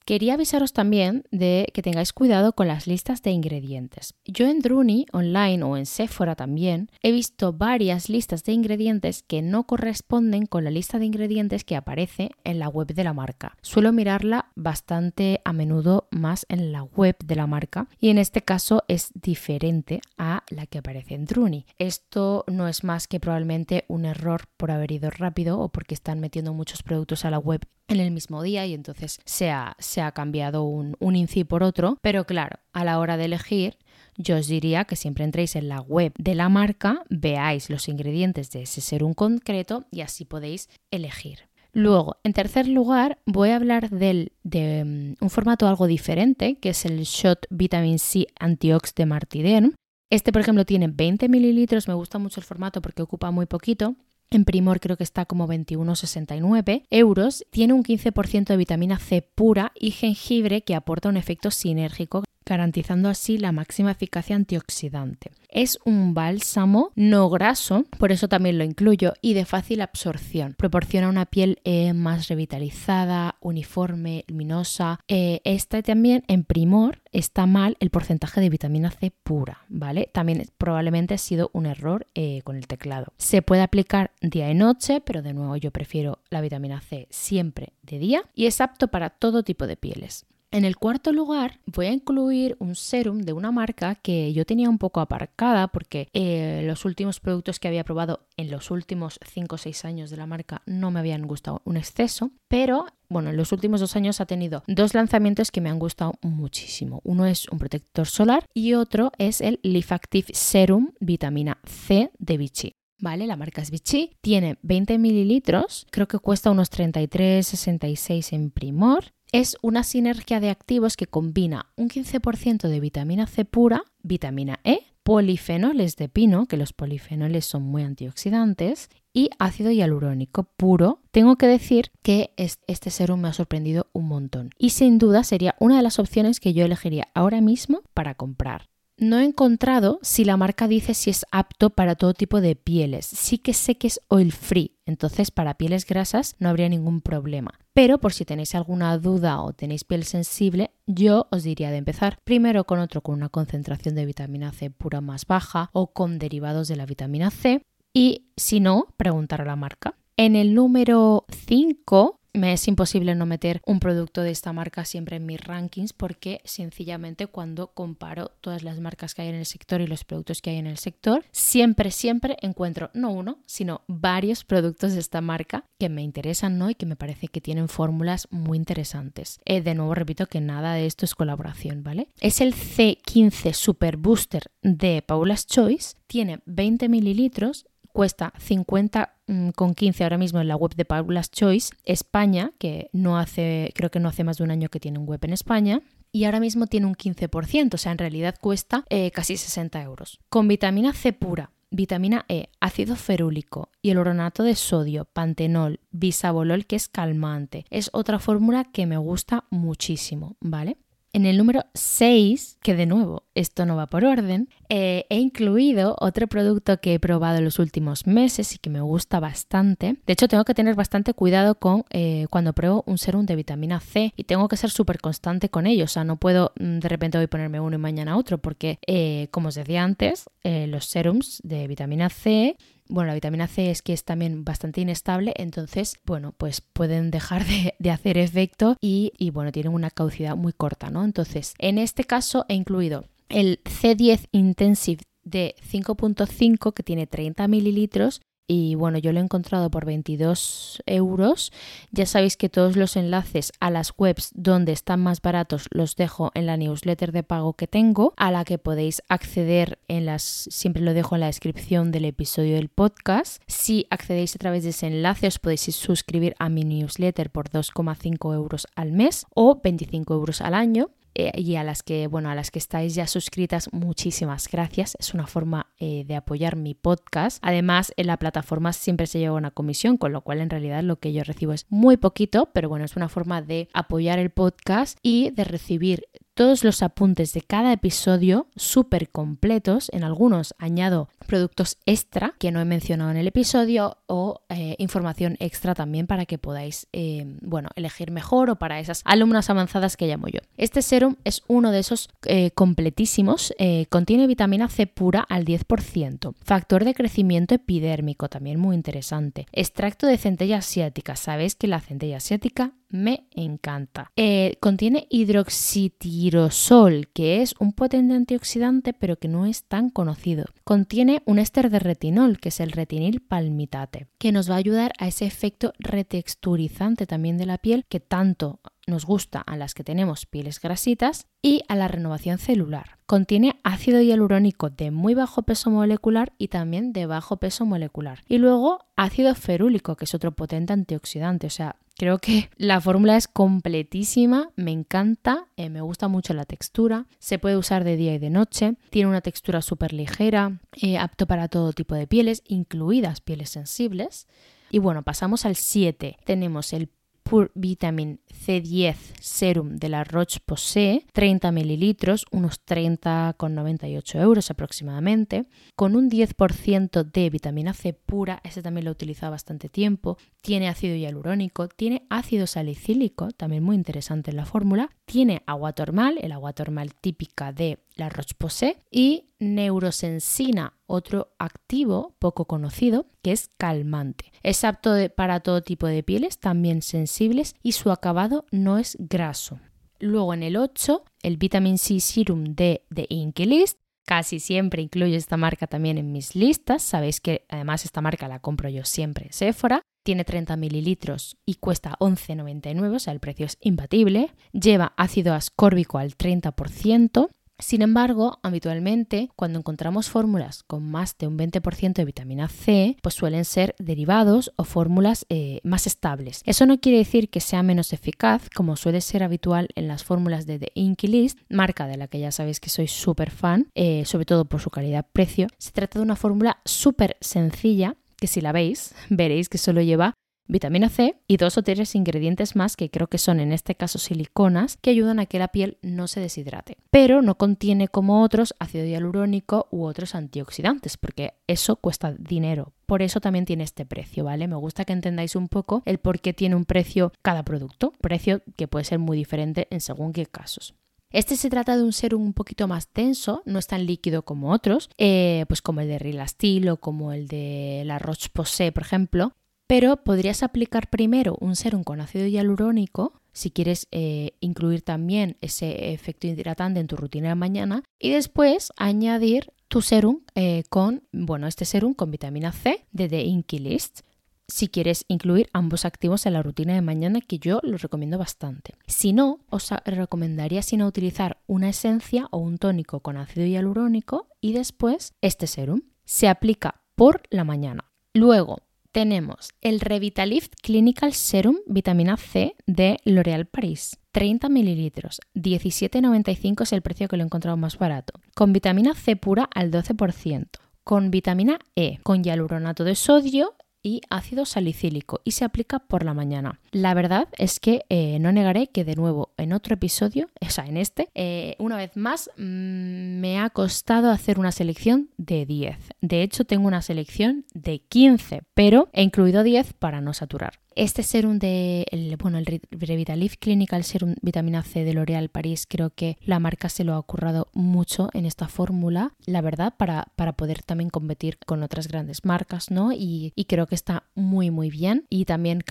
Quería 0.05 0.35
avisaros 0.35 0.71
también 0.71 1.23
de 1.31 1.67
que 1.73 1.81
tengáis 1.81 2.13
cuidado 2.13 2.53
con 2.53 2.67
las 2.67 2.85
listas 2.85 3.23
de 3.23 3.31
ingredientes. 3.31 4.13
Yo 4.23 4.45
en 4.45 4.59
Druni 4.59 5.07
online 5.11 5.63
o 5.63 5.77
en 5.77 5.87
Sephora 5.87 6.35
también 6.35 6.91
he 7.01 7.11
visto 7.11 7.53
varias 7.53 8.07
listas 8.07 8.43
de 8.43 8.51
ingredientes 8.51 9.23
que 9.23 9.41
no 9.41 9.65
corresponden 9.65 10.45
con 10.45 10.63
la 10.63 10.69
lista 10.69 10.99
de 10.99 11.05
ingredientes 11.05 11.63
que 11.63 11.75
aparece 11.75 12.29
en 12.43 12.59
la 12.59 12.69
web 12.69 12.93
de 12.93 13.03
la 13.03 13.13
marca. 13.13 13.57
Suelo 13.63 13.91
mirarla 13.91 14.51
bastante 14.53 15.41
a 15.43 15.53
menudo 15.53 16.07
más 16.11 16.45
en 16.49 16.71
la 16.71 16.83
web 16.83 17.15
de 17.25 17.35
la 17.35 17.47
marca 17.47 17.87
y 17.99 18.09
en 18.09 18.19
este 18.19 18.43
caso 18.43 18.83
es 18.87 19.09
diferente 19.15 20.01
a 20.19 20.43
la 20.51 20.67
que 20.67 20.77
aparece 20.77 21.15
en 21.15 21.25
Druni. 21.25 21.65
Esto 21.79 22.43
no 22.45 22.67
es 22.67 22.83
más 22.83 23.07
que 23.07 23.19
probablemente 23.19 23.85
un 23.87 24.05
error 24.05 24.43
por 24.55 24.69
haber 24.69 24.91
ido 24.91 25.09
rápido 25.09 25.59
o 25.59 25.69
porque 25.69 25.95
están 25.95 26.19
metiendo 26.19 26.53
muchos 26.53 26.83
productos 26.83 27.25
a 27.25 27.31
la 27.31 27.39
web 27.39 27.65
en 27.87 27.99
el 27.99 28.11
mismo 28.11 28.41
día 28.41 28.65
y 28.65 28.73
entonces 28.73 29.19
se 29.25 29.51
ha, 29.51 29.75
se 29.95 30.01
ha 30.01 30.11
cambiado 30.11 30.63
un, 30.63 30.97
un 30.99 31.15
INCI 31.15 31.45
por 31.45 31.63
otro, 31.63 31.97
pero 32.01 32.25
claro, 32.25 32.59
a 32.73 32.83
la 32.83 32.99
hora 32.99 33.15
de 33.15 33.25
elegir 33.25 33.77
yo 34.17 34.37
os 34.37 34.47
diría 34.47 34.83
que 34.83 34.97
siempre 34.97 35.23
entréis 35.23 35.55
en 35.55 35.69
la 35.69 35.79
web 35.79 36.13
de 36.17 36.35
la 36.35 36.49
marca, 36.49 37.03
veáis 37.09 37.69
los 37.69 37.87
ingredientes 37.87 38.49
de 38.51 38.63
ese 38.63 38.81
serum 38.81 39.13
concreto 39.13 39.85
y 39.91 40.01
así 40.01 40.25
podéis 40.25 40.69
elegir. 40.91 41.49
Luego, 41.71 42.17
en 42.23 42.33
tercer 42.33 42.67
lugar, 42.67 43.19
voy 43.25 43.49
a 43.49 43.55
hablar 43.55 43.89
del, 43.89 44.33
de 44.43 44.83
mm, 44.85 45.23
un 45.23 45.29
formato 45.29 45.67
algo 45.67 45.87
diferente, 45.87 46.57
que 46.59 46.69
es 46.69 46.85
el 46.85 47.03
Shot 47.03 47.47
Vitamin 47.49 47.99
C 47.99 48.27
Antiox 48.39 48.95
de 48.95 49.05
Martiderm. 49.05 49.75
Este, 50.09 50.31
por 50.31 50.41
ejemplo, 50.41 50.65
tiene 50.65 50.87
20 50.87 51.27
mililitros, 51.29 51.87
me 51.87 51.93
gusta 51.93 52.19
mucho 52.19 52.39
el 52.41 52.45
formato 52.45 52.81
porque 52.81 53.01
ocupa 53.01 53.31
muy 53.31 53.45
poquito 53.45 53.95
en 54.29 54.45
Primor 54.45 54.79
creo 54.79 54.97
que 54.97 55.03
está 55.03 55.25
como 55.25 55.47
21,69 55.47 56.83
euros. 56.89 57.45
Tiene 57.51 57.73
un 57.73 57.83
15% 57.83 58.45
de 58.45 58.57
vitamina 58.57 58.99
C 58.99 59.21
pura 59.21 59.71
y 59.75 59.91
jengibre 59.91 60.63
que 60.63 60.75
aporta 60.75 61.09
un 61.09 61.17
efecto 61.17 61.51
sinérgico 61.51 62.23
garantizando 62.45 63.09
así 63.09 63.37
la 63.37 63.51
máxima 63.51 63.91
eficacia 63.91 64.35
antioxidante. 64.35 65.31
Es 65.49 65.79
un 65.85 66.13
bálsamo 66.13 66.91
no 66.95 67.29
graso, 67.29 67.85
por 67.97 68.11
eso 68.11 68.27
también 68.27 68.57
lo 68.57 68.63
incluyo, 68.63 69.13
y 69.21 69.33
de 69.33 69.45
fácil 69.45 69.81
absorción. 69.81 70.53
Proporciona 70.57 71.07
una 71.07 71.25
piel 71.25 71.59
eh, 71.63 71.93
más 71.93 72.27
revitalizada, 72.27 73.35
uniforme, 73.39 74.25
luminosa. 74.27 74.99
Eh, 75.07 75.41
esta 75.45 75.81
también 75.81 76.23
en 76.27 76.43
Primor 76.43 77.01
está 77.11 77.45
mal 77.45 77.77
el 77.79 77.89
porcentaje 77.89 78.41
de 78.41 78.49
vitamina 78.49 78.91
C 78.91 79.11
pura, 79.23 79.59
¿vale? 79.69 80.09
También 80.11 80.45
probablemente 80.57 81.13
ha 81.13 81.17
sido 81.17 81.49
un 81.53 81.65
error 81.65 82.07
eh, 82.15 82.41
con 82.43 82.57
el 82.57 82.67
teclado. 82.67 83.13
Se 83.17 83.41
puede 83.41 83.61
aplicar 83.61 84.11
día 84.21 84.51
y 84.51 84.55
noche, 84.55 85.01
pero 85.01 85.21
de 85.21 85.33
nuevo 85.33 85.55
yo 85.55 85.71
prefiero 85.71 86.19
la 86.29 86.41
vitamina 86.41 86.81
C 86.81 87.07
siempre 87.09 87.73
de 87.81 87.99
día 87.99 88.23
y 88.35 88.47
es 88.47 88.59
apto 88.59 88.89
para 88.89 89.09
todo 89.09 89.43
tipo 89.43 89.67
de 89.67 89.77
pieles. 89.77 90.25
En 90.51 90.63
el 90.63 90.77
cuarto 90.77 91.11
lugar 91.11 91.59
voy 91.65 91.87
a 91.87 91.93
incluir 91.93 92.55
un 92.59 92.75
serum 92.75 93.19
de 93.19 93.33
una 93.33 93.51
marca 93.51 93.95
que 93.95 94.31
yo 94.31 94.45
tenía 94.45 94.69
un 94.69 94.77
poco 94.77 95.01
aparcada 95.01 95.67
porque 95.67 96.07
eh, 96.13 96.63
los 96.65 96.85
últimos 96.85 97.19
productos 97.19 97.59
que 97.59 97.67
había 97.67 97.83
probado 97.83 98.27
en 98.37 98.51
los 98.51 98.71
últimos 98.71 99.19
5 99.25 99.55
o 99.55 99.57
6 99.57 99.85
años 99.85 100.09
de 100.09 100.17
la 100.17 100.27
marca 100.27 100.61
no 100.65 100.91
me 100.91 100.99
habían 100.99 101.27
gustado 101.27 101.61
un 101.65 101.77
exceso, 101.77 102.31
pero 102.47 102.85
bueno, 103.09 103.29
en 103.29 103.37
los 103.37 103.51
últimos 103.51 103.81
dos 103.81 103.95
años 103.95 104.21
ha 104.21 104.25
tenido 104.25 104.63
dos 104.67 104.93
lanzamientos 104.93 105.51
que 105.51 105.61
me 105.61 105.69
han 105.69 105.79
gustado 105.79 106.13
muchísimo. 106.21 107.01
Uno 107.03 107.25
es 107.25 107.47
un 107.49 107.59
protector 107.59 108.07
solar 108.07 108.45
y 108.53 108.73
otro 108.73 109.11
es 109.17 109.41
el 109.41 109.59
Leaf 109.61 109.91
Active 109.91 110.27
Serum 110.33 110.91
Vitamina 110.99 111.59
C 111.65 112.11
de 112.17 112.37
Vichy. 112.37 112.75
¿Vale? 112.99 113.27
La 113.27 113.35
marca 113.35 113.61
es 113.61 113.71
Vichy, 113.71 114.11
tiene 114.21 114.57
20 114.61 114.97
mililitros, 114.97 115.85
creo 115.91 116.07
que 116.07 116.19
cuesta 116.19 116.51
unos 116.51 116.71
33,66 116.71 118.33
en 118.33 118.51
Primor 118.51 119.13
es 119.31 119.57
una 119.61 119.83
sinergia 119.83 120.39
de 120.39 120.49
activos 120.49 120.95
que 120.95 121.07
combina 121.07 121.71
un 121.75 121.89
15% 121.89 122.69
de 122.69 122.79
vitamina 122.79 123.27
C 123.27 123.43
pura, 123.43 123.83
vitamina 124.01 124.59
E, 124.63 124.79
polifenoles 125.03 125.97
de 125.97 126.09
pino, 126.09 126.45
que 126.45 126.57
los 126.57 126.73
polifenoles 126.73 127.45
son 127.45 127.63
muy 127.63 127.83
antioxidantes, 127.83 128.89
y 129.13 129.29
ácido 129.39 129.71
hialurónico 129.71 130.43
puro. 130.57 130.99
Tengo 131.11 131.37
que 131.37 131.47
decir 131.47 131.91
que 132.01 132.33
este 132.37 132.89
serum 132.91 133.21
me 133.21 133.29
ha 133.29 133.33
sorprendido 133.33 133.87
un 133.93 134.07
montón 134.07 134.49
y 134.57 134.71
sin 134.71 134.97
duda 134.97 135.23
sería 135.23 135.55
una 135.59 135.77
de 135.77 135.83
las 135.83 135.99
opciones 135.99 136.39
que 136.39 136.53
yo 136.53 136.65
elegiría 136.65 137.07
ahora 137.13 137.39
mismo 137.39 137.81
para 137.93 138.15
comprar. 138.15 138.67
No 138.97 139.19
he 139.19 139.25
encontrado 139.25 139.99
si 140.03 140.23
la 140.23 140.37
marca 140.37 140.69
dice 140.69 140.93
si 140.93 141.09
es 141.09 141.25
apto 141.29 141.69
para 141.69 141.95
todo 141.95 142.13
tipo 142.13 142.39
de 142.39 142.55
pieles. 142.55 143.05
Sí 143.05 143.37
que 143.37 143.53
sé 143.53 143.75
que 143.75 143.87
es 143.87 143.99
oil 144.07 144.31
free, 144.31 144.77
entonces 144.85 145.31
para 145.31 145.55
pieles 145.55 145.85
grasas 145.85 146.37
no 146.39 146.47
habría 146.47 146.69
ningún 146.69 147.01
problema. 147.01 147.59
Pero 147.73 147.97
por 147.97 148.13
si 148.13 148.23
tenéis 148.23 148.55
alguna 148.55 148.97
duda 148.97 149.41
o 149.41 149.51
tenéis 149.51 149.83
piel 149.83 150.05
sensible, 150.05 150.71
yo 150.87 151.27
os 151.29 151.43
diría 151.43 151.71
de 151.71 151.77
empezar 151.77 152.19
primero 152.23 152.63
con 152.63 152.79
otro 152.79 153.01
con 153.01 153.15
una 153.15 153.27
concentración 153.27 153.95
de 153.95 154.05
vitamina 154.05 154.53
C 154.53 154.69
pura 154.69 155.01
más 155.01 155.25
baja 155.25 155.69
o 155.73 155.87
con 155.87 156.17
derivados 156.17 156.69
de 156.69 156.77
la 156.77 156.85
vitamina 156.85 157.31
C 157.31 157.61
y 157.93 158.27
si 158.37 158.61
no, 158.61 158.87
preguntar 158.95 159.41
a 159.41 159.45
la 159.45 159.57
marca. 159.57 159.95
En 160.15 160.37
el 160.37 160.53
número 160.53 161.25
5 161.47 162.21
me 162.35 162.53
es 162.53 162.67
imposible 162.67 163.15
no 163.15 163.25
meter 163.25 163.61
un 163.65 163.79
producto 163.79 164.21
de 164.21 164.31
esta 164.31 164.53
marca 164.53 164.85
siempre 164.85 165.17
en 165.17 165.25
mis 165.25 165.41
rankings 165.41 165.93
porque 165.93 166.41
sencillamente 166.43 167.27
cuando 167.27 167.67
comparo 167.67 168.31
todas 168.41 168.63
las 168.63 168.79
marcas 168.79 169.15
que 169.15 169.23
hay 169.23 169.29
en 169.29 169.35
el 169.35 169.45
sector 169.45 169.81
y 169.81 169.87
los 169.87 170.03
productos 170.03 170.41
que 170.41 170.51
hay 170.51 170.57
en 170.57 170.67
el 170.67 170.77
sector, 170.77 171.25
siempre, 171.31 171.91
siempre 171.91 172.37
encuentro 172.41 172.91
no 172.93 173.11
uno, 173.11 173.39
sino 173.45 173.81
varios 173.87 174.43
productos 174.43 174.93
de 174.93 174.99
esta 174.99 175.21
marca 175.21 175.65
que 175.79 175.89
me 175.89 176.03
interesan 176.03 176.57
¿no? 176.57 176.69
y 176.69 176.75
que 176.75 176.85
me 176.85 176.95
parece 176.95 177.27
que 177.27 177.41
tienen 177.41 177.69
fórmulas 177.69 178.27
muy 178.31 178.57
interesantes. 178.57 179.39
Eh, 179.45 179.61
de 179.61 179.75
nuevo 179.75 179.95
repito 179.95 180.27
que 180.27 180.41
nada 180.41 180.73
de 180.73 180.85
esto 180.85 181.05
es 181.05 181.15
colaboración, 181.15 181.83
¿vale? 181.83 182.09
Es 182.19 182.41
el 182.41 182.53
C15 182.53 183.53
Super 183.53 183.97
Booster 183.97 184.51
de 184.61 185.01
Paula's 185.01 185.47
Choice, 185.47 185.95
tiene 186.07 186.41
20 186.45 186.89
mililitros 186.89 187.65
cuesta 187.95 188.33
50 188.37 188.99
mm, 189.01 189.14
con 189.55 189.73
15 189.73 190.03
ahora 190.03 190.17
mismo 190.17 190.39
en 190.39 190.47
la 190.47 190.55
web 190.55 190.75
de 190.75 190.85
Paula's 190.85 191.31
Choice 191.31 191.73
España, 191.83 192.51
que 192.59 192.89
no 192.93 193.17
hace, 193.17 193.71
creo 193.75 193.89
que 193.89 193.99
no 193.99 194.09
hace 194.09 194.23
más 194.23 194.37
de 194.37 194.43
un 194.43 194.51
año 194.51 194.69
que 194.69 194.79
tiene 194.79 194.99
un 194.99 195.07
web 195.07 195.19
en 195.23 195.33
España. 195.33 195.81
Y 196.11 196.23
ahora 196.23 196.39
mismo 196.39 196.67
tiene 196.67 196.85
un 196.85 196.95
15%, 196.95 197.73
o 197.73 197.77
sea, 197.77 197.91
en 197.91 197.97
realidad 197.97 198.35
cuesta 198.39 198.85
eh, 198.89 199.11
casi 199.11 199.35
60 199.35 199.81
euros. 199.81 200.19
Con 200.29 200.47
vitamina 200.47 200.93
C 200.93 201.11
pura, 201.11 201.51
vitamina 201.71 202.25
E, 202.29 202.47
ácido 202.61 202.95
ferúlico, 202.95 203.69
y 203.81 203.89
el 203.89 203.97
oronato 203.97 204.43
de 204.43 204.55
sodio, 204.55 205.05
pantenol, 205.05 205.81
bisabolol, 205.91 206.67
que 206.67 206.77
es 206.77 206.87
calmante. 206.87 207.65
Es 207.69 207.89
otra 207.91 208.19
fórmula 208.19 208.63
que 208.63 208.85
me 208.85 208.97
gusta 208.97 209.43
muchísimo, 209.49 210.37
¿vale? 210.39 210.77
En 211.15 211.25
el 211.25 211.37
número 211.37 211.63
6, 211.75 212.57
que 212.61 212.75
de 212.75 212.85
nuevo 212.85 213.23
esto 213.35 213.65
no 213.65 213.77
va 213.77 213.87
por 213.87 214.03
orden, 214.03 214.49
eh, 214.67 215.05
he 215.09 215.17
incluido 215.17 215.95
otro 216.01 216.27
producto 216.27 216.81
que 216.81 216.95
he 216.95 216.99
probado 216.99 217.37
en 217.37 217.45
los 217.45 217.57
últimos 217.57 218.05
meses 218.05 218.53
y 218.53 218.57
que 218.57 218.69
me 218.69 218.81
gusta 218.81 219.21
bastante. 219.21 219.95
De 220.05 220.11
hecho, 220.11 220.27
tengo 220.27 220.43
que 220.43 220.53
tener 220.53 220.75
bastante 220.75 221.13
cuidado 221.13 221.55
con 221.55 221.85
eh, 221.89 222.27
cuando 222.29 222.51
pruebo 222.51 222.83
un 222.85 222.97
serum 222.97 223.25
de 223.25 223.37
vitamina 223.37 223.79
C 223.79 224.13
y 224.17 224.25
tengo 224.25 224.49
que 224.49 224.57
ser 224.57 224.71
súper 224.71 224.99
constante 224.99 225.47
con 225.47 225.67
ello. 225.67 225.85
O 225.85 225.87
sea, 225.87 226.03
no 226.03 226.17
puedo 226.17 226.51
mm, 226.59 226.79
de 226.79 226.89
repente 226.89 227.17
hoy 227.17 227.27
ponerme 227.27 227.61
uno 227.61 227.77
y 227.77 227.79
mañana 227.79 228.17
otro 228.17 228.37
porque, 228.37 228.77
eh, 228.85 229.29
como 229.31 229.47
os 229.47 229.55
decía 229.55 229.85
antes, 229.85 230.25
los 230.43 230.85
serums 230.85 231.39
de 231.45 231.65
vitamina 231.67 232.09
C 232.09 232.57
bueno, 232.87 233.07
la 233.07 233.13
vitamina 233.15 233.47
C 233.47 233.71
es 233.71 233.81
que 233.81 233.93
es 233.93 234.03
también 234.03 234.43
bastante 234.43 234.81
inestable, 234.81 235.33
entonces, 235.37 235.97
bueno, 236.05 236.33
pues 236.37 236.61
pueden 236.61 237.11
dejar 237.11 237.43
de, 237.79 237.89
hacer 237.89 238.17
efecto 238.17 238.77
y, 238.81 239.13
y, 239.17 239.31
bueno, 239.31 239.51
tienen 239.51 239.73
una 239.73 239.89
caducidad 239.89 240.35
muy 240.35 240.53
corta, 240.53 240.89
¿no? 240.89 241.03
Entonces, 241.03 241.53
en 241.59 241.77
este 241.77 242.03
caso 242.03 242.45
he 242.49 242.53
incluido 242.53 243.05
el 243.29 243.61
C10 243.63 244.27
Intensive 244.31 245.03
de 245.23 245.55
5.5 245.71 246.73
que 246.73 246.83
tiene 246.83 247.07
30 247.07 247.47
mililitros 247.47 248.21
y 248.47 248.75
bueno, 248.75 248.97
yo 248.97 249.11
lo 249.11 249.19
he 249.19 249.23
encontrado 249.23 249.71
por 249.71 249.85
22 249.85 250.83
euros. 250.85 251.51
Ya 251.91 252.05
sabéis 252.05 252.37
que 252.37 252.49
todos 252.49 252.75
los 252.75 252.95
enlaces 252.95 253.51
a 253.59 253.71
las 253.71 253.93
webs 253.97 254.31
donde 254.35 254.71
están 254.71 255.01
más 255.01 255.21
baratos 255.21 255.67
los 255.71 255.95
dejo 255.95 256.31
en 256.35 256.45
la 256.45 256.57
newsletter 256.57 257.11
de 257.11 257.23
pago 257.23 257.53
que 257.53 257.67
tengo, 257.67 258.13
a 258.17 258.31
la 258.31 258.45
que 258.45 258.57
podéis 258.57 259.01
acceder 259.09 259.79
en 259.87 260.05
las, 260.05 260.23
siempre 260.23 260.83
lo 260.83 260.93
dejo 260.93 261.15
en 261.15 261.21
la 261.21 261.27
descripción 261.27 261.91
del 261.91 262.05
episodio 262.05 262.55
del 262.55 262.69
podcast. 262.69 263.41
Si 263.47 263.87
accedéis 263.89 264.35
a 264.35 264.39
través 264.39 264.63
de 264.63 264.69
ese 264.69 264.87
enlace 264.87 265.27
os 265.27 265.39
podéis 265.39 265.61
suscribir 265.75 266.35
a 266.39 266.49
mi 266.49 266.63
newsletter 266.63 267.31
por 267.31 267.49
2,5 267.49 268.33
euros 268.35 268.67
al 268.75 268.91
mes 268.91 269.25
o 269.33 269.59
25 269.63 270.13
euros 270.13 270.41
al 270.41 270.53
año. 270.53 270.89
Eh, 271.15 271.31
y 271.35 271.55
a 271.55 271.63
las 271.63 271.81
que, 271.81 272.07
bueno, 272.07 272.29
a 272.29 272.35
las 272.35 272.51
que 272.51 272.59
estáis 272.59 272.93
ya 272.93 273.07
suscritas, 273.07 273.69
muchísimas 273.71 274.49
gracias. 274.49 274.97
Es 274.99 275.13
una 275.13 275.27
forma 275.27 275.67
eh, 275.79 276.03
de 276.05 276.15
apoyar 276.15 276.57
mi 276.57 276.75
podcast. 276.75 277.39
Además, 277.41 277.93
en 277.95 278.07
la 278.07 278.17
plataforma 278.17 278.73
siempre 278.73 279.07
se 279.07 279.19
lleva 279.19 279.35
una 279.35 279.51
comisión, 279.51 279.97
con 279.97 280.11
lo 280.11 280.21
cual 280.21 280.41
en 280.41 280.49
realidad 280.49 280.83
lo 280.83 280.99
que 280.99 281.13
yo 281.13 281.23
recibo 281.23 281.53
es 281.53 281.65
muy 281.69 281.95
poquito, 281.95 282.49
pero 282.53 282.67
bueno, 282.67 282.83
es 282.83 282.97
una 282.97 283.07
forma 283.07 283.41
de 283.41 283.69
apoyar 283.73 284.19
el 284.19 284.29
podcast 284.29 284.99
y 285.01 285.31
de 285.31 285.45
recibir 285.45 286.05
todos 286.35 286.65
los 286.65 286.83
apuntes 286.83 287.33
de 287.33 287.41
cada 287.41 287.71
episodio 287.71 288.47
súper 288.55 289.09
completos. 289.09 289.89
En 289.93 290.03
algunos 290.03 290.53
añado 290.59 291.09
productos 291.25 291.77
extra 291.85 292.35
que 292.37 292.51
no 292.51 292.59
he 292.59 292.65
mencionado 292.65 293.09
en 293.09 293.17
el 293.17 293.27
episodio 293.27 293.97
o 294.05 294.41
eh, 294.49 294.75
información 294.77 295.37
extra 295.39 295.73
también 295.73 296.07
para 296.07 296.25
que 296.25 296.37
podáis 296.37 296.87
eh, 296.93 297.25
bueno, 297.41 297.69
elegir 297.75 298.11
mejor 298.11 298.49
o 298.49 298.57
para 298.57 298.79
esas 298.79 299.01
alumnas 299.05 299.49
avanzadas 299.49 299.97
que 299.97 300.07
llamo 300.07 300.27
yo. 300.27 300.41
Este 300.57 300.81
serum 300.81 301.15
es 301.23 301.41
uno 301.47 301.71
de 301.71 301.79
esos 301.79 302.09
eh, 302.25 302.51
completísimos. 302.51 303.53
contiene 303.89 304.27
vitamina 304.27 304.67
C 304.67 304.87
pura 304.87 305.21
al 305.21 305.45
10%. 305.45 306.35
Factor 306.43 306.83
de 306.83 306.93
crecimiento 306.93 307.55
epidérmico, 307.55 308.27
también 308.27 308.59
muy 308.59 308.75
interesante. 308.75 309.47
Extracto 309.53 310.05
de 310.05 310.17
centella 310.17 310.57
asiática. 310.57 311.15
Sabéis 311.15 311.55
que 311.55 311.67
la 311.67 311.79
centella 311.79 312.17
asiática 312.17 312.73
me 312.89 313.27
encanta. 313.31 314.11
Eh, 314.15 314.57
contiene 314.59 315.07
hidroxitirosol, 315.09 317.09
que 317.13 317.41
es 317.41 317.55
un 317.59 317.73
potente 317.73 318.13
antioxidante 318.13 318.93
pero 318.93 319.17
que 319.17 319.27
no 319.27 319.45
es 319.45 319.63
tan 319.63 319.89
conocido. 319.89 320.45
Contiene 320.63 321.21
un 321.25 321.39
éster 321.39 321.69
de 321.69 321.79
retinol, 321.79 322.39
que 322.39 322.49
es 322.49 322.59
el 322.59 322.71
retinil 322.71 323.21
palmitate, 323.21 324.07
que 324.17 324.31
nos 324.31 324.49
va 324.49 324.55
a 324.55 324.59
ayudar 324.59 324.93
a 324.97 325.07
ese 325.07 325.25
efecto 325.25 325.73
retexturizante 325.79 327.05
también 327.05 327.37
de 327.37 327.45
la 327.45 327.57
piel 327.57 327.85
que 327.85 327.99
tanto 327.99 328.59
nos 328.87 329.05
gusta 329.05 329.39
a 329.39 329.57
las 329.57 329.73
que 329.73 329.83
tenemos 329.83 330.25
pieles 330.25 330.59
grasitas 330.59 331.27
y 331.41 331.63
a 331.67 331.75
la 331.75 331.87
renovación 331.87 332.37
celular. 332.37 332.94
Contiene 333.05 333.59
ácido 333.63 334.01
hialurónico 334.01 334.69
de 334.69 334.91
muy 334.91 335.13
bajo 335.13 335.43
peso 335.43 335.69
molecular 335.69 336.33
y 336.37 336.47
también 336.47 336.91
de 336.91 337.05
bajo 337.05 337.37
peso 337.37 337.65
molecular. 337.65 338.23
Y 338.27 338.39
luego 338.39 338.85
ácido 338.95 339.35
ferúlico, 339.35 339.95
que 339.95 340.05
es 340.05 340.15
otro 340.15 340.31
potente 340.31 340.73
antioxidante. 340.73 341.47
O 341.47 341.51
sea, 341.51 341.75
Creo 341.97 342.19
que 342.19 342.49
la 342.57 342.81
fórmula 342.81 343.15
es 343.15 343.27
completísima, 343.27 344.49
me 344.55 344.71
encanta, 344.71 345.47
eh, 345.55 345.69
me 345.69 345.81
gusta 345.81 346.07
mucho 346.07 346.33
la 346.33 346.45
textura, 346.45 347.05
se 347.19 347.39
puede 347.39 347.57
usar 347.57 347.83
de 347.83 347.95
día 347.95 348.13
y 348.13 348.19
de 348.19 348.29
noche, 348.29 348.75
tiene 348.89 349.09
una 349.09 349.21
textura 349.21 349.61
súper 349.61 349.93
ligera, 349.93 350.59
eh, 350.73 350.97
apto 350.97 351.25
para 351.25 351.47
todo 351.47 351.71
tipo 351.71 351.95
de 351.95 352.07
pieles, 352.07 352.43
incluidas 352.47 353.21
pieles 353.21 353.49
sensibles. 353.49 354.27
Y 354.69 354.79
bueno, 354.79 355.03
pasamos 355.03 355.45
al 355.45 355.55
7. 355.55 356.17
Tenemos 356.25 356.73
el 356.73 356.89
Pure 357.27 357.49
Vitamin 357.55 358.19
C10 358.29 358.95
Serum 359.19 359.77
de 359.77 359.89
la 359.89 360.03
Roche-Posay, 360.03 361.07
30 361.11 361.51
mililitros, 361.51 362.27
unos 362.29 362.63
30,98 362.63 364.19
euros 364.21 364.51
aproximadamente, 364.51 365.47
con 365.75 365.95
un 365.95 366.11
10% 366.11 367.03
de 367.03 367.29
vitamina 367.31 367.73
C 367.73 367.93
pura, 367.93 368.41
ese 368.43 368.61
también 368.61 368.85
lo 368.85 368.91
he 368.91 368.93
utilizado 368.93 369.31
bastante 369.31 369.69
tiempo, 369.69 370.19
tiene 370.45 370.67
ácido 370.67 370.95
hialurónico, 370.95 371.67
tiene 371.67 372.05
ácido 372.07 372.45
salicílico, 372.45 373.31
también 373.31 373.63
muy 373.63 373.75
interesante 373.75 374.29
en 374.29 374.37
la 374.37 374.45
fórmula, 374.45 374.91
tiene 375.05 375.41
agua 375.47 375.73
termal, 375.73 376.19
el 376.21 376.31
agua 376.31 376.53
termal 376.53 376.93
típica 376.93 377.51
de 377.51 377.79
la 377.95 378.09
Roche-Posay, 378.09 378.77
y 378.91 379.31
neurosensina, 379.39 380.73
otro 380.85 381.33
activo 381.39 382.15
poco 382.19 382.45
conocido 382.45 383.07
que 383.23 383.31
es 383.31 383.49
calmante. 383.57 384.31
Es 384.43 384.63
apto 384.63 384.93
para 385.15 385.39
todo 385.39 385.63
tipo 385.63 385.87
de 385.87 386.03
pieles, 386.03 386.37
también 386.37 386.83
sensibles, 386.83 387.55
y 387.63 387.71
su 387.71 387.89
acabado 387.89 388.45
no 388.51 388.77
es 388.77 388.97
graso. 388.99 389.59
Luego 389.99 390.35
en 390.35 390.43
el 390.43 390.57
8, 390.57 391.05
el 391.23 391.37
Vitamin 391.37 391.79
C 391.79 391.99
Serum 391.99 392.43
de 392.53 392.85
The 392.93 393.07
Inky 393.09 393.45
List. 393.45 393.79
Casi 394.05 394.39
siempre 394.39 394.83
incluyo 394.83 395.17
esta 395.17 395.35
marca 395.35 395.65
también 395.65 395.97
en 395.97 396.11
mis 396.11 396.35
listas. 396.35 396.83
Sabéis 396.83 397.19
que 397.19 397.45
además 397.49 397.85
esta 397.85 398.01
marca 398.01 398.27
la 398.27 398.39
compro 398.39 398.69
yo 398.69 398.85
siempre 398.85 399.27
Sephora. 399.31 399.81
Tiene 400.03 400.23
30 400.23 400.55
mililitros 400.57 401.37
y 401.47 401.55
cuesta 401.55 401.97
11,99, 401.99 402.95
o 402.95 402.99
sea, 402.99 403.13
el 403.13 403.19
precio 403.19 403.47
es 403.47 403.57
imbatible. 403.61 404.29
Lleva 404.53 404.93
ácido 404.97 405.33
ascórbico 405.33 405.97
al 405.97 406.15
30%. 406.15 407.29
Sin 407.57 407.81
embargo, 407.81 408.39
habitualmente, 408.43 409.29
cuando 409.35 409.59
encontramos 409.59 410.09
fórmulas 410.09 410.63
con 410.63 410.83
más 410.83 411.17
de 411.17 411.27
un 411.27 411.37
20% 411.37 411.93
de 411.93 412.05
vitamina 412.05 412.49
C, 412.49 412.97
pues 413.01 413.15
suelen 413.15 413.45
ser 413.45 413.75
derivados 413.79 414.51
o 414.57 414.65
fórmulas 414.65 415.25
eh, 415.29 415.61
más 415.63 415.87
estables. 415.87 416.41
Eso 416.45 416.65
no 416.65 416.79
quiere 416.79 416.97
decir 416.97 417.29
que 417.29 417.39
sea 417.39 417.63
menos 417.63 417.93
eficaz, 417.93 418.49
como 418.53 418.75
suele 418.75 418.99
ser 418.99 419.23
habitual 419.23 419.69
en 419.75 419.87
las 419.87 420.03
fórmulas 420.03 420.45
de 420.45 420.59
The 420.59 420.71
Inky 420.75 421.07
List, 421.07 421.39
marca 421.49 421.87
de 421.87 421.97
la 421.97 422.07
que 422.07 422.19
ya 422.19 422.31
sabéis 422.31 422.59
que 422.59 422.69
soy 422.69 422.87
súper 422.87 423.31
fan, 423.31 423.69
eh, 423.73 424.03
sobre 424.05 424.25
todo 424.25 424.45
por 424.45 424.59
su 424.59 424.69
calidad-precio. 424.69 425.47
Se 425.57 425.71
trata 425.71 425.99
de 425.99 426.03
una 426.03 426.17
fórmula 426.17 426.59
súper 426.65 427.15
sencilla 427.21 427.95
que 428.17 428.27
si 428.27 428.41
la 428.41 428.51
veis, 428.51 428.93
veréis 429.09 429.49
que 429.49 429.57
solo 429.57 429.81
lleva 429.81 430.13
vitamina 430.47 430.89
C 430.89 431.15
y 431.27 431.37
dos 431.37 431.57
o 431.57 431.63
tres 431.63 431.95
ingredientes 431.95 432.55
más 432.55 432.75
que 432.75 432.89
creo 432.89 433.07
que 433.07 433.17
son 433.17 433.39
en 433.39 433.51
este 433.51 433.75
caso 433.75 433.99
siliconas 433.99 434.77
que 434.77 434.89
ayudan 434.89 435.19
a 435.19 435.25
que 435.25 435.39
la 435.39 435.49
piel 435.49 435.77
no 435.81 436.07
se 436.07 436.19
deshidrate. 436.19 436.77
Pero 436.91 437.21
no 437.21 437.35
contiene 437.37 437.87
como 437.87 438.21
otros 438.21 438.55
ácido 438.59 438.85
hialurónico 438.85 439.67
u 439.71 439.85
otros 439.85 440.15
antioxidantes 440.15 440.97
porque 440.97 441.33
eso 441.47 441.75
cuesta 441.77 442.13
dinero. 442.17 442.73
Por 442.85 443.01
eso 443.01 443.19
también 443.19 443.45
tiene 443.45 443.63
este 443.63 443.85
precio, 443.85 444.23
¿vale? 444.23 444.47
Me 444.47 444.55
gusta 444.55 444.85
que 444.85 444.93
entendáis 444.93 445.35
un 445.35 445.47
poco 445.47 445.81
el 445.85 445.97
por 445.97 446.19
qué 446.19 446.33
tiene 446.33 446.55
un 446.55 446.65
precio 446.65 447.11
cada 447.21 447.43
producto, 447.43 447.93
precio 448.01 448.41
que 448.55 448.67
puede 448.67 448.85
ser 448.85 448.99
muy 448.99 449.17
diferente 449.17 449.67
en 449.71 449.81
según 449.81 450.13
qué 450.13 450.25
casos. 450.25 450.75
Este 451.11 451.37
se 451.37 451.49
trata 451.49 451.77
de 451.77 451.83
un 451.83 451.93
serum 451.93 452.21
un 452.21 452.33
poquito 452.33 452.67
más 452.67 452.89
denso, 452.93 453.41
no 453.45 453.57
es 453.57 453.67
tan 453.67 453.85
líquido 453.85 454.23
como 454.23 454.51
otros, 454.51 454.89
eh, 454.97 455.45
pues 455.47 455.61
como 455.61 455.79
el 455.81 455.87
de 455.87 455.97
Rilastil 455.97 456.67
o 456.67 456.77
como 456.77 457.13
el 457.13 457.27
de 457.27 457.83
la 457.85 457.99
Roche-Posay, 457.99 458.71
por 458.71 458.83
ejemplo, 458.83 459.33
pero 459.67 459.97
podrías 460.03 460.43
aplicar 460.43 460.89
primero 460.89 461.37
un 461.39 461.55
serum 461.55 461.83
con 461.83 462.01
ácido 462.01 462.27
hialurónico 462.27 463.21
si 463.31 463.51
quieres 463.51 463.87
eh, 463.91 464.31
incluir 464.39 464.81
también 464.81 465.37
ese 465.41 465.93
efecto 465.93 466.27
hidratante 466.27 466.79
en 466.79 466.87
tu 466.87 466.95
rutina 466.95 467.29
de 467.29 467.35
mañana 467.35 467.83
y 467.99 468.11
después 468.11 468.71
añadir 468.77 469.51
tu 469.67 469.81
serum 469.81 470.21
eh, 470.35 470.63
con, 470.69 471.03
bueno, 471.11 471.47
este 471.47 471.65
serum 471.65 471.93
con 471.93 472.11
vitamina 472.11 472.51
C 472.51 472.85
de 472.91 473.09
The 473.09 473.23
Inky 473.23 473.59
List 473.59 474.01
si 474.47 474.67
quieres 474.67 475.05
incluir 475.07 475.49
ambos 475.53 475.85
activos 475.85 476.25
en 476.25 476.33
la 476.33 476.43
rutina 476.43 476.73
de 476.73 476.81
mañana, 476.81 477.19
que 477.21 477.39
yo 477.39 477.59
los 477.63 477.81
recomiendo 477.81 478.17
bastante. 478.17 478.75
Si 478.87 479.13
no, 479.13 479.39
os 479.49 479.71
recomendaría 479.85 480.61
sino 480.61 480.87
utilizar 480.87 481.41
una 481.47 481.69
esencia 481.69 482.27
o 482.31 482.37
un 482.37 482.57
tónico 482.57 482.99
con 482.99 483.17
ácido 483.17 483.47
hialurónico 483.47 484.27
y 484.41 484.53
después 484.53 485.13
este 485.21 485.47
serum. 485.47 485.81
Se 486.03 486.27
aplica 486.27 486.83
por 486.93 487.23
la 487.31 487.43
mañana. 487.43 487.85
Luego, 488.13 488.59
tenemos 488.95 489.49
el 489.59 489.81
Revitalift 489.81 490.53
Clinical 490.61 491.11
Serum 491.11 491.57
Vitamina 491.67 492.15
C 492.15 492.55
de 492.65 492.97
L'Oréal 493.03 493.45
Paris. 493.45 493.99
30 494.13 494.47
mililitros, 494.47 495.19
17,95 495.33 496.61
es 496.61 496.71
el 496.71 496.81
precio 496.81 497.09
que 497.09 497.17
lo 497.17 497.23
he 497.23 497.25
encontrado 497.25 497.57
más 497.57 497.77
barato. 497.77 498.13
Con 498.35 498.53
vitamina 498.53 498.93
C 498.93 499.17
pura 499.17 499.49
al 499.53 499.69
12%. 499.69 500.47
Con 500.85 501.11
vitamina 501.11 501.59
E, 501.75 501.99
con 502.03 502.23
hialuronato 502.23 502.85
de 502.85 502.95
sodio 502.95 503.55
y 503.83 503.99
ácido 504.09 504.45
salicílico 504.45 505.19
y 505.25 505.31
se 505.31 505.43
aplica 505.43 505.79
por 505.79 506.05
la 506.05 506.13
mañana. 506.13 506.61
La 506.75 506.93
verdad 506.93 507.29
es 507.37 507.61
que 507.61 507.85
eh, 507.87 508.19
no 508.19 508.33
negaré 508.33 508.67
que 508.67 508.83
de 508.83 508.97
nuevo 508.97 509.33
en 509.37 509.53
otro 509.53 509.75
episodio, 509.75 510.27
o 510.41 510.49
sea, 510.49 510.65
en 510.65 510.75
este, 510.75 511.07
eh, 511.15 511.55
una 511.57 511.77
vez 511.77 511.95
más 511.95 512.29
mm, 512.35 513.21
me 513.21 513.39
ha 513.39 513.49
costado 513.49 514.11
hacer 514.11 514.39
una 514.39 514.51
selección 514.51 515.09
de 515.15 515.45
10. 515.45 515.77
De 516.01 516.21
hecho, 516.21 516.43
tengo 516.43 516.67
una 516.67 516.81
selección 516.81 517.45
de 517.53 517.79
15, 517.79 518.41
pero 518.53 518.89
he 518.91 519.03
incluido 519.03 519.43
10 519.43 519.71
para 519.71 520.01
no 520.01 520.13
saturar. 520.13 520.59
Este 520.75 521.03
serum 521.03 521.39
de, 521.39 521.85
bueno, 522.21 522.37
el 522.37 522.45
Revitalift 522.69 523.39
Clinical 523.39 523.85
Serum 523.85 524.15
Vitamina 524.21 524.61
C 524.61 524.83
de 524.83 524.93
L'Oréal 524.93 525.29
París, 525.29 525.65
creo 525.69 525.91
que 525.91 526.17
la 526.19 526.39
marca 526.39 526.67
se 526.67 526.83
lo 526.83 526.95
ha 526.95 527.03
currado 527.03 527.47
mucho 527.53 528.09
en 528.11 528.25
esta 528.25 528.49
fórmula, 528.49 529.13
la 529.25 529.39
verdad, 529.39 529.73
para, 529.77 530.07
para 530.17 530.33
poder 530.33 530.63
también 530.63 530.89
competir 530.89 531.37
con 531.45 531.63
otras 531.63 531.87
grandes 531.87 532.25
marcas, 532.25 532.71
¿no? 532.71 532.91
Y, 532.91 533.31
y 533.35 533.45
creo 533.45 533.67
que 533.67 533.75
está 533.75 534.03
muy, 534.15 534.51
muy 534.51 534.69
bien. 534.69 535.05
Y 535.09 535.23
también 535.23 535.61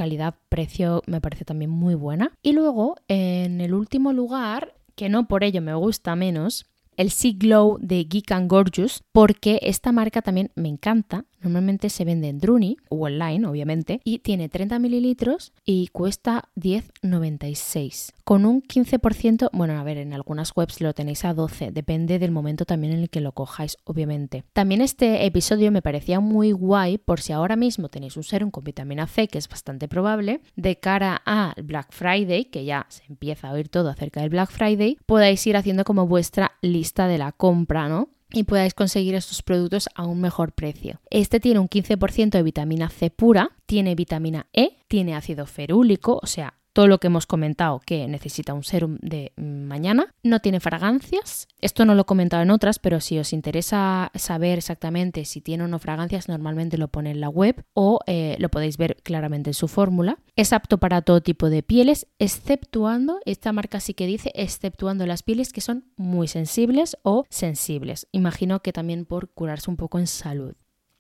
me 1.07 1.21
parece 1.21 1.45
también 1.45 1.71
muy 1.71 1.95
buena. 1.95 2.33
Y 2.43 2.53
luego, 2.53 2.97
en 3.09 3.61
el 3.61 3.75
último 3.75 4.13
lugar, 4.13 4.75
que 4.95 5.09
no 5.09 5.27
por 5.27 5.45
ello 5.45 5.61
me 5.61 5.75
gusta 5.75 6.17
menos, 6.17 6.67
el 6.97 7.11
Sea 7.11 7.33
Glow 7.37 7.79
de 7.81 8.05
Geek 8.05 8.31
and 8.33 8.51
Gorgeous, 8.51 9.03
porque 9.13 9.59
esta 9.63 9.93
marca 9.93 10.23
también 10.23 10.53
me 10.55 10.69
encanta. 10.69 11.25
Normalmente 11.45 11.91
se 11.91 12.07
vende 12.07 12.29
en 12.29 12.39
Druni 12.39 12.79
o 12.89 13.05
online, 13.05 13.47
obviamente, 13.47 14.01
y 14.03 14.21
tiene 14.21 14.49
30 14.49 14.79
mililitros 14.79 15.53
y 15.67 15.89
cuesta 15.89 16.49
10,96. 16.57 18.13
Con 18.25 18.47
un 18.47 18.63
15%, 18.63 19.51
bueno, 19.53 19.79
a 19.79 19.85
ver, 19.85 19.99
en 19.99 20.15
algunas 20.15 20.57
webs 20.57 20.81
lo 20.81 20.95
tenéis 20.95 21.27
a 21.27 21.35
12, 21.35 21.71
depende 21.71 22.19
del 22.19 22.31
momento 22.31 22.65
también 22.65 22.95
en 22.95 23.01
el 23.01 23.11
que 23.11 23.21
lo 23.21 23.33
cojáis, 23.33 23.77
obviamente. 23.85 24.45
También 24.55 24.81
este 24.81 25.27
episodio 25.27 25.71
me 25.71 25.83
parecía 25.83 26.19
muy 26.19 26.53
guay 26.53 26.97
por 26.97 27.21
si 27.21 27.35
ahora 27.35 27.57
mismo 27.57 27.91
tenéis 27.91 28.17
un 28.17 28.25
serum 28.25 28.51
con 28.51 28.65
vitamina 28.65 29.07
C, 29.07 29.29
que 29.29 29.37
es 29.37 29.47
bastante 29.47 29.87
probable, 29.87 30.41
de 30.57 30.77
cara 30.81 31.17
al 31.27 31.63
Black 31.63 31.93
Friday, 31.93 32.47
que 32.47 32.65
ya 32.65 32.87
se 32.89 33.03
empieza 33.07 33.51
a 33.51 33.53
oír 33.53 33.69
todo 33.69 33.91
acerca 33.91 34.23
del 34.23 34.31
Black 34.31 34.51
Friday, 34.51 34.97
podáis 35.05 35.47
ir 35.47 35.59
haciendo 35.59 35.85
como 35.85 36.07
vuestra 36.07 36.53
lista 36.63 37.07
de 37.07 37.19
la 37.19 37.33
compra, 37.33 37.91
¿no? 37.91 38.14
Y 38.35 38.45
podáis 38.45 38.75
conseguir 38.75 39.15
estos 39.15 39.43
productos 39.43 39.89
a 39.95 40.05
un 40.05 40.21
mejor 40.21 40.53
precio. 40.53 41.01
Este 41.11 41.41
tiene 41.41 41.61
un 41.61 41.69
15% 41.69 42.31
de 42.31 42.43
vitamina 42.43 42.89
C 42.91 43.11
pura, 43.11 43.53
tiene 43.67 43.95
vitamina 43.95 44.47
E, 44.53 44.79
tiene 44.89 45.15
ácido 45.15 45.47
ferúlico, 45.47 46.19
o 46.23 46.27
sea, 46.27 46.55
todo 46.75 46.89
lo 46.89 46.99
que 46.99 47.07
hemos 47.07 47.27
comentado 47.27 47.81
que 47.87 48.07
necesita 48.09 48.53
un 48.53 48.65
serum 48.65 48.99
de 49.01 49.33
mañana. 49.37 50.15
No 50.23 50.41
tiene 50.41 50.61
fragancias. 50.61 51.49
Esto 51.61 51.85
no 51.87 51.95
lo 51.95 52.03
he 52.03 52.05
comentado 52.05 52.43
en 52.43 52.51
otras, 52.51 52.79
pero 52.79 53.01
si 53.01 53.19
os 53.19 53.33
interesa 53.33 54.11
saber 54.15 54.59
exactamente 54.59 55.25
si 55.25 55.41
tiene 55.41 55.65
o 55.65 55.69
no 55.69 55.79
fragancias, 55.79 56.29
normalmente 56.29 56.77
lo 56.77 56.89
pone 56.89 57.13
en 57.13 57.21
la 57.21 57.29
web 57.29 57.65
o 57.75 58.01
eh, 58.07 58.37
lo 58.41 58.51
podéis 58.51 58.77
ver 58.77 58.97
claramente 59.03 59.51
en 59.51 59.55
su 59.55 59.69
fórmula. 59.69 60.19
Es 60.35 60.53
apto 60.53 60.79
para 60.79 61.01
todo 61.01 61.21
tipo 61.21 61.49
de 61.49 61.63
pieles, 61.63 62.09
exceptuando, 62.19 63.21
esta 63.25 63.53
marca 63.53 63.79
sí 63.79 63.95
que 63.95 64.07
dice, 64.07 64.33
exceptuando 64.35 65.07
las 65.07 65.23
pieles 65.23 65.53
que 65.53 65.61
son 65.61 65.85
muy 65.97 66.27
sensibles 66.27 66.97
o 67.05 67.25
sensibles. 67.31 68.09
Imagino 68.11 68.61
que 68.61 68.73
también 68.73 69.05
por 69.07 69.31
curarse 69.31 69.71
un 69.71 69.77
poco 69.77 70.01
en 70.01 70.09
salud. 70.09 70.55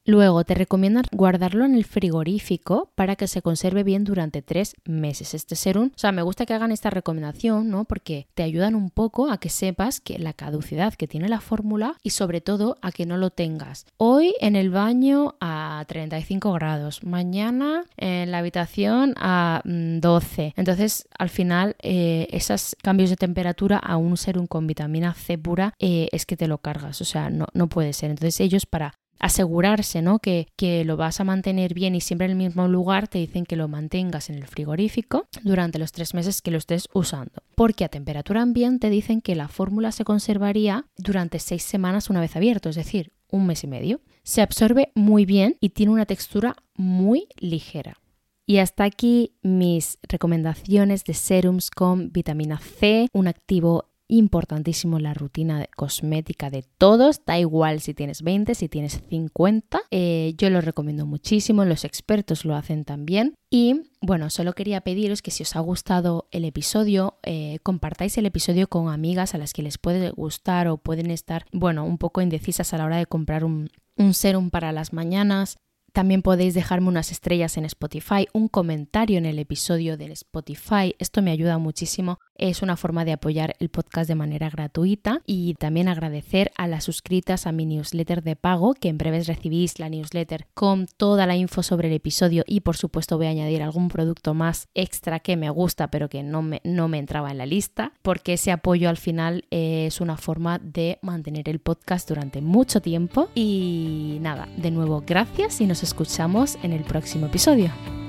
Luego 0.06 0.44
te 0.44 0.54
recomiendan 0.54 1.04
guardarlo 1.12 1.64
en 1.64 1.74
el 1.74 1.86
frigorífico 1.86 2.92
para 2.94 3.16
que 3.16 3.26
se 3.26 3.40
conserve 3.40 3.84
bien 3.84 4.04
durante 4.04 4.42
tres 4.42 4.76
meses. 4.84 5.32
Este 5.32 5.56
serum, 5.56 5.92
o 5.94 5.98
sea, 5.98 6.12
me 6.12 6.20
gusta 6.20 6.44
que 6.44 6.52
hagan 6.52 6.72
esta 6.72 6.90
recomendación, 6.90 7.70
¿no? 7.70 7.86
Porque 7.86 8.26
te 8.34 8.42
ayudan 8.42 8.74
un 8.74 8.90
poco 8.90 9.30
a 9.30 9.38
que 9.38 9.48
sepas 9.48 10.00
que 10.00 10.18
la 10.18 10.34
caducidad 10.34 10.92
que 10.92 11.08
tiene 11.08 11.30
la 11.30 11.40
fórmula 11.40 11.96
y 12.02 12.10
sobre 12.10 12.42
todo 12.42 12.76
a 12.82 12.92
que 12.92 13.06
no 13.06 13.16
lo 13.16 13.30
tengas. 13.30 13.86
Hoy 13.96 14.34
en 14.40 14.56
el 14.56 14.68
baño 14.68 15.36
a 15.40 15.82
35 15.88 16.52
grados, 16.52 17.02
mañana 17.02 17.84
en 17.96 18.30
la 18.30 18.38
habitación 18.38 19.14
a 19.16 19.62
12. 19.64 20.48
Mm, 20.48 20.60
Entonces, 20.60 21.08
al 21.18 21.30
final, 21.30 21.76
eh, 21.82 22.28
esos 22.30 22.76
cambios 22.82 23.08
de 23.08 23.16
temperatura 23.16 23.78
a 23.78 23.96
un 23.96 24.18
serum 24.18 24.46
con 24.46 24.66
vitamina 24.66 25.14
C 25.14 25.38
pura 25.38 25.72
eh, 25.78 26.08
es 26.12 26.26
que 26.26 26.36
te 26.36 26.46
lo 26.46 26.58
cargas, 26.58 27.00
o 27.00 27.06
sea, 27.06 27.30
no, 27.30 27.46
no 27.54 27.68
puede 27.68 27.94
ser. 27.94 28.10
Entonces, 28.10 28.40
ellos 28.40 28.66
para 28.66 28.92
asegurarse 29.18 30.03
¿no? 30.03 30.18
que, 30.18 30.48
que, 30.57 30.85
lo 30.85 30.96
vas 30.96 31.20
a 31.20 31.24
mantener 31.24 31.74
bien 31.74 31.94
y 31.94 32.00
siempre 32.00 32.27
en 32.27 32.33
el 32.33 32.37
mismo 32.37 32.68
lugar, 32.68 33.09
te 33.09 33.18
dicen 33.18 33.44
que 33.44 33.57
lo 33.57 33.68
mantengas 33.68 34.31
en 34.31 34.37
el 34.37 34.46
frigorífico 34.46 35.27
durante 35.42 35.79
los 35.79 35.92
tres 35.92 36.14
meses 36.14 36.42
que 36.42 36.50
lo 36.50 36.59
estés 36.59 36.88
usando. 36.92 37.42
Porque 37.55 37.85
a 37.85 37.88
temperatura 37.88 38.42
ambiente 38.42 38.90
dicen 38.90 39.20
que 39.20 39.35
la 39.35 39.48
fórmula 39.48 39.92
se 39.92 40.05
conservaría 40.05 40.87
durante 40.96 41.38
seis 41.38 41.62
semanas 41.62 42.11
una 42.11 42.20
vez 42.20 42.37
abierto, 42.37 42.68
es 42.68 42.77
decir, 42.77 43.12
un 43.31 43.46
mes 43.46 43.64
y 43.64 43.66
medio. 43.66 44.00
Se 44.22 44.42
absorbe 44.42 44.92
muy 44.94 45.24
bien 45.24 45.57
y 45.61 45.70
tiene 45.70 45.92
una 45.92 46.07
textura 46.07 46.57
muy 46.74 47.29
ligera. 47.38 47.98
Y 48.46 48.59
hasta 48.59 48.85
aquí 48.85 49.33
mis 49.42 49.98
recomendaciones 50.03 51.05
de 51.05 51.14
serums 51.14 51.70
con 51.70 52.12
vitamina 52.12 52.59
C, 52.59 53.09
un 53.12 53.27
activo 53.27 53.88
importantísimo 54.08 54.98
la 54.98 55.14
rutina 55.14 55.66
cosmética 55.76 56.50
de 56.50 56.64
todos, 56.78 57.24
da 57.24 57.38
igual 57.38 57.80
si 57.80 57.94
tienes 57.94 58.22
20, 58.22 58.54
si 58.54 58.68
tienes 58.68 59.00
50, 59.08 59.80
eh, 59.90 60.34
yo 60.36 60.50
lo 60.50 60.60
recomiendo 60.60 61.06
muchísimo, 61.06 61.64
los 61.64 61.84
expertos 61.84 62.44
lo 62.44 62.54
hacen 62.54 62.84
también 62.84 63.34
y 63.50 63.90
bueno, 64.00 64.30
solo 64.30 64.52
quería 64.52 64.82
pediros 64.82 65.22
que 65.22 65.30
si 65.30 65.42
os 65.42 65.56
ha 65.56 65.60
gustado 65.60 66.28
el 66.30 66.44
episodio, 66.44 67.18
eh, 67.22 67.58
compartáis 67.62 68.18
el 68.18 68.26
episodio 68.26 68.68
con 68.68 68.88
amigas 68.88 69.34
a 69.34 69.38
las 69.38 69.52
que 69.52 69.62
les 69.62 69.78
puede 69.78 70.10
gustar 70.10 70.68
o 70.68 70.76
pueden 70.76 71.10
estar, 71.10 71.46
bueno, 71.52 71.84
un 71.84 71.98
poco 71.98 72.20
indecisas 72.20 72.74
a 72.74 72.78
la 72.78 72.84
hora 72.84 72.96
de 72.98 73.06
comprar 73.06 73.44
un, 73.44 73.70
un 73.96 74.14
serum 74.14 74.50
para 74.50 74.72
las 74.72 74.92
mañanas. 74.92 75.56
También 75.92 76.22
podéis 76.22 76.54
dejarme 76.54 76.88
unas 76.88 77.12
estrellas 77.12 77.56
en 77.56 77.64
Spotify, 77.66 78.26
un 78.32 78.48
comentario 78.48 79.16
en 79.16 79.26
el 79.26 79.38
episodio 79.38 79.96
del 79.96 80.10
Spotify. 80.10 80.96
Esto 80.98 81.22
me 81.22 81.30
ayuda 81.30 81.58
muchísimo 81.58 82.18
es 82.36 82.62
una 82.62 82.76
forma 82.76 83.04
de 83.04 83.12
apoyar 83.12 83.56
el 83.58 83.68
podcast 83.68 84.08
de 84.08 84.14
manera 84.14 84.50
gratuita 84.50 85.22
y 85.26 85.54
también 85.54 85.88
agradecer 85.88 86.52
a 86.56 86.66
las 86.66 86.84
suscritas 86.84 87.46
a 87.46 87.52
mi 87.52 87.66
newsletter 87.66 88.22
de 88.22 88.36
pago, 88.36 88.74
que 88.74 88.88
en 88.88 88.98
breves 88.98 89.26
recibís 89.26 89.78
la 89.78 89.88
newsletter 89.88 90.46
con 90.54 90.86
toda 90.86 91.26
la 91.26 91.36
info 91.36 91.62
sobre 91.62 91.88
el 91.88 91.94
episodio 91.94 92.44
y 92.46 92.60
por 92.60 92.76
supuesto 92.76 93.16
voy 93.16 93.26
a 93.26 93.30
añadir 93.30 93.62
algún 93.62 93.88
producto 93.88 94.34
más 94.34 94.68
extra 94.74 95.20
que 95.20 95.36
me 95.36 95.50
gusta 95.50 95.88
pero 95.88 96.08
que 96.08 96.22
no 96.22 96.42
me, 96.42 96.60
no 96.64 96.88
me 96.88 96.98
entraba 96.98 97.30
en 97.30 97.38
la 97.38 97.46
lista, 97.46 97.92
porque 98.02 98.34
ese 98.34 98.52
apoyo 98.52 98.88
al 98.88 98.96
final 98.96 99.44
es 99.50 100.00
una 100.00 100.16
forma 100.16 100.58
de 100.58 100.98
mantener 101.02 101.48
el 101.48 101.60
podcast 101.60 102.08
durante 102.08 102.40
mucho 102.40 102.80
tiempo 102.80 103.28
y 103.34 104.18
nada, 104.20 104.48
de 104.56 104.70
nuevo 104.70 105.02
gracias 105.06 105.60
y 105.60 105.66
nos 105.66 105.82
escuchamos 105.82 106.58
en 106.62 106.72
el 106.72 106.84
próximo 106.84 107.26
episodio. 107.26 108.03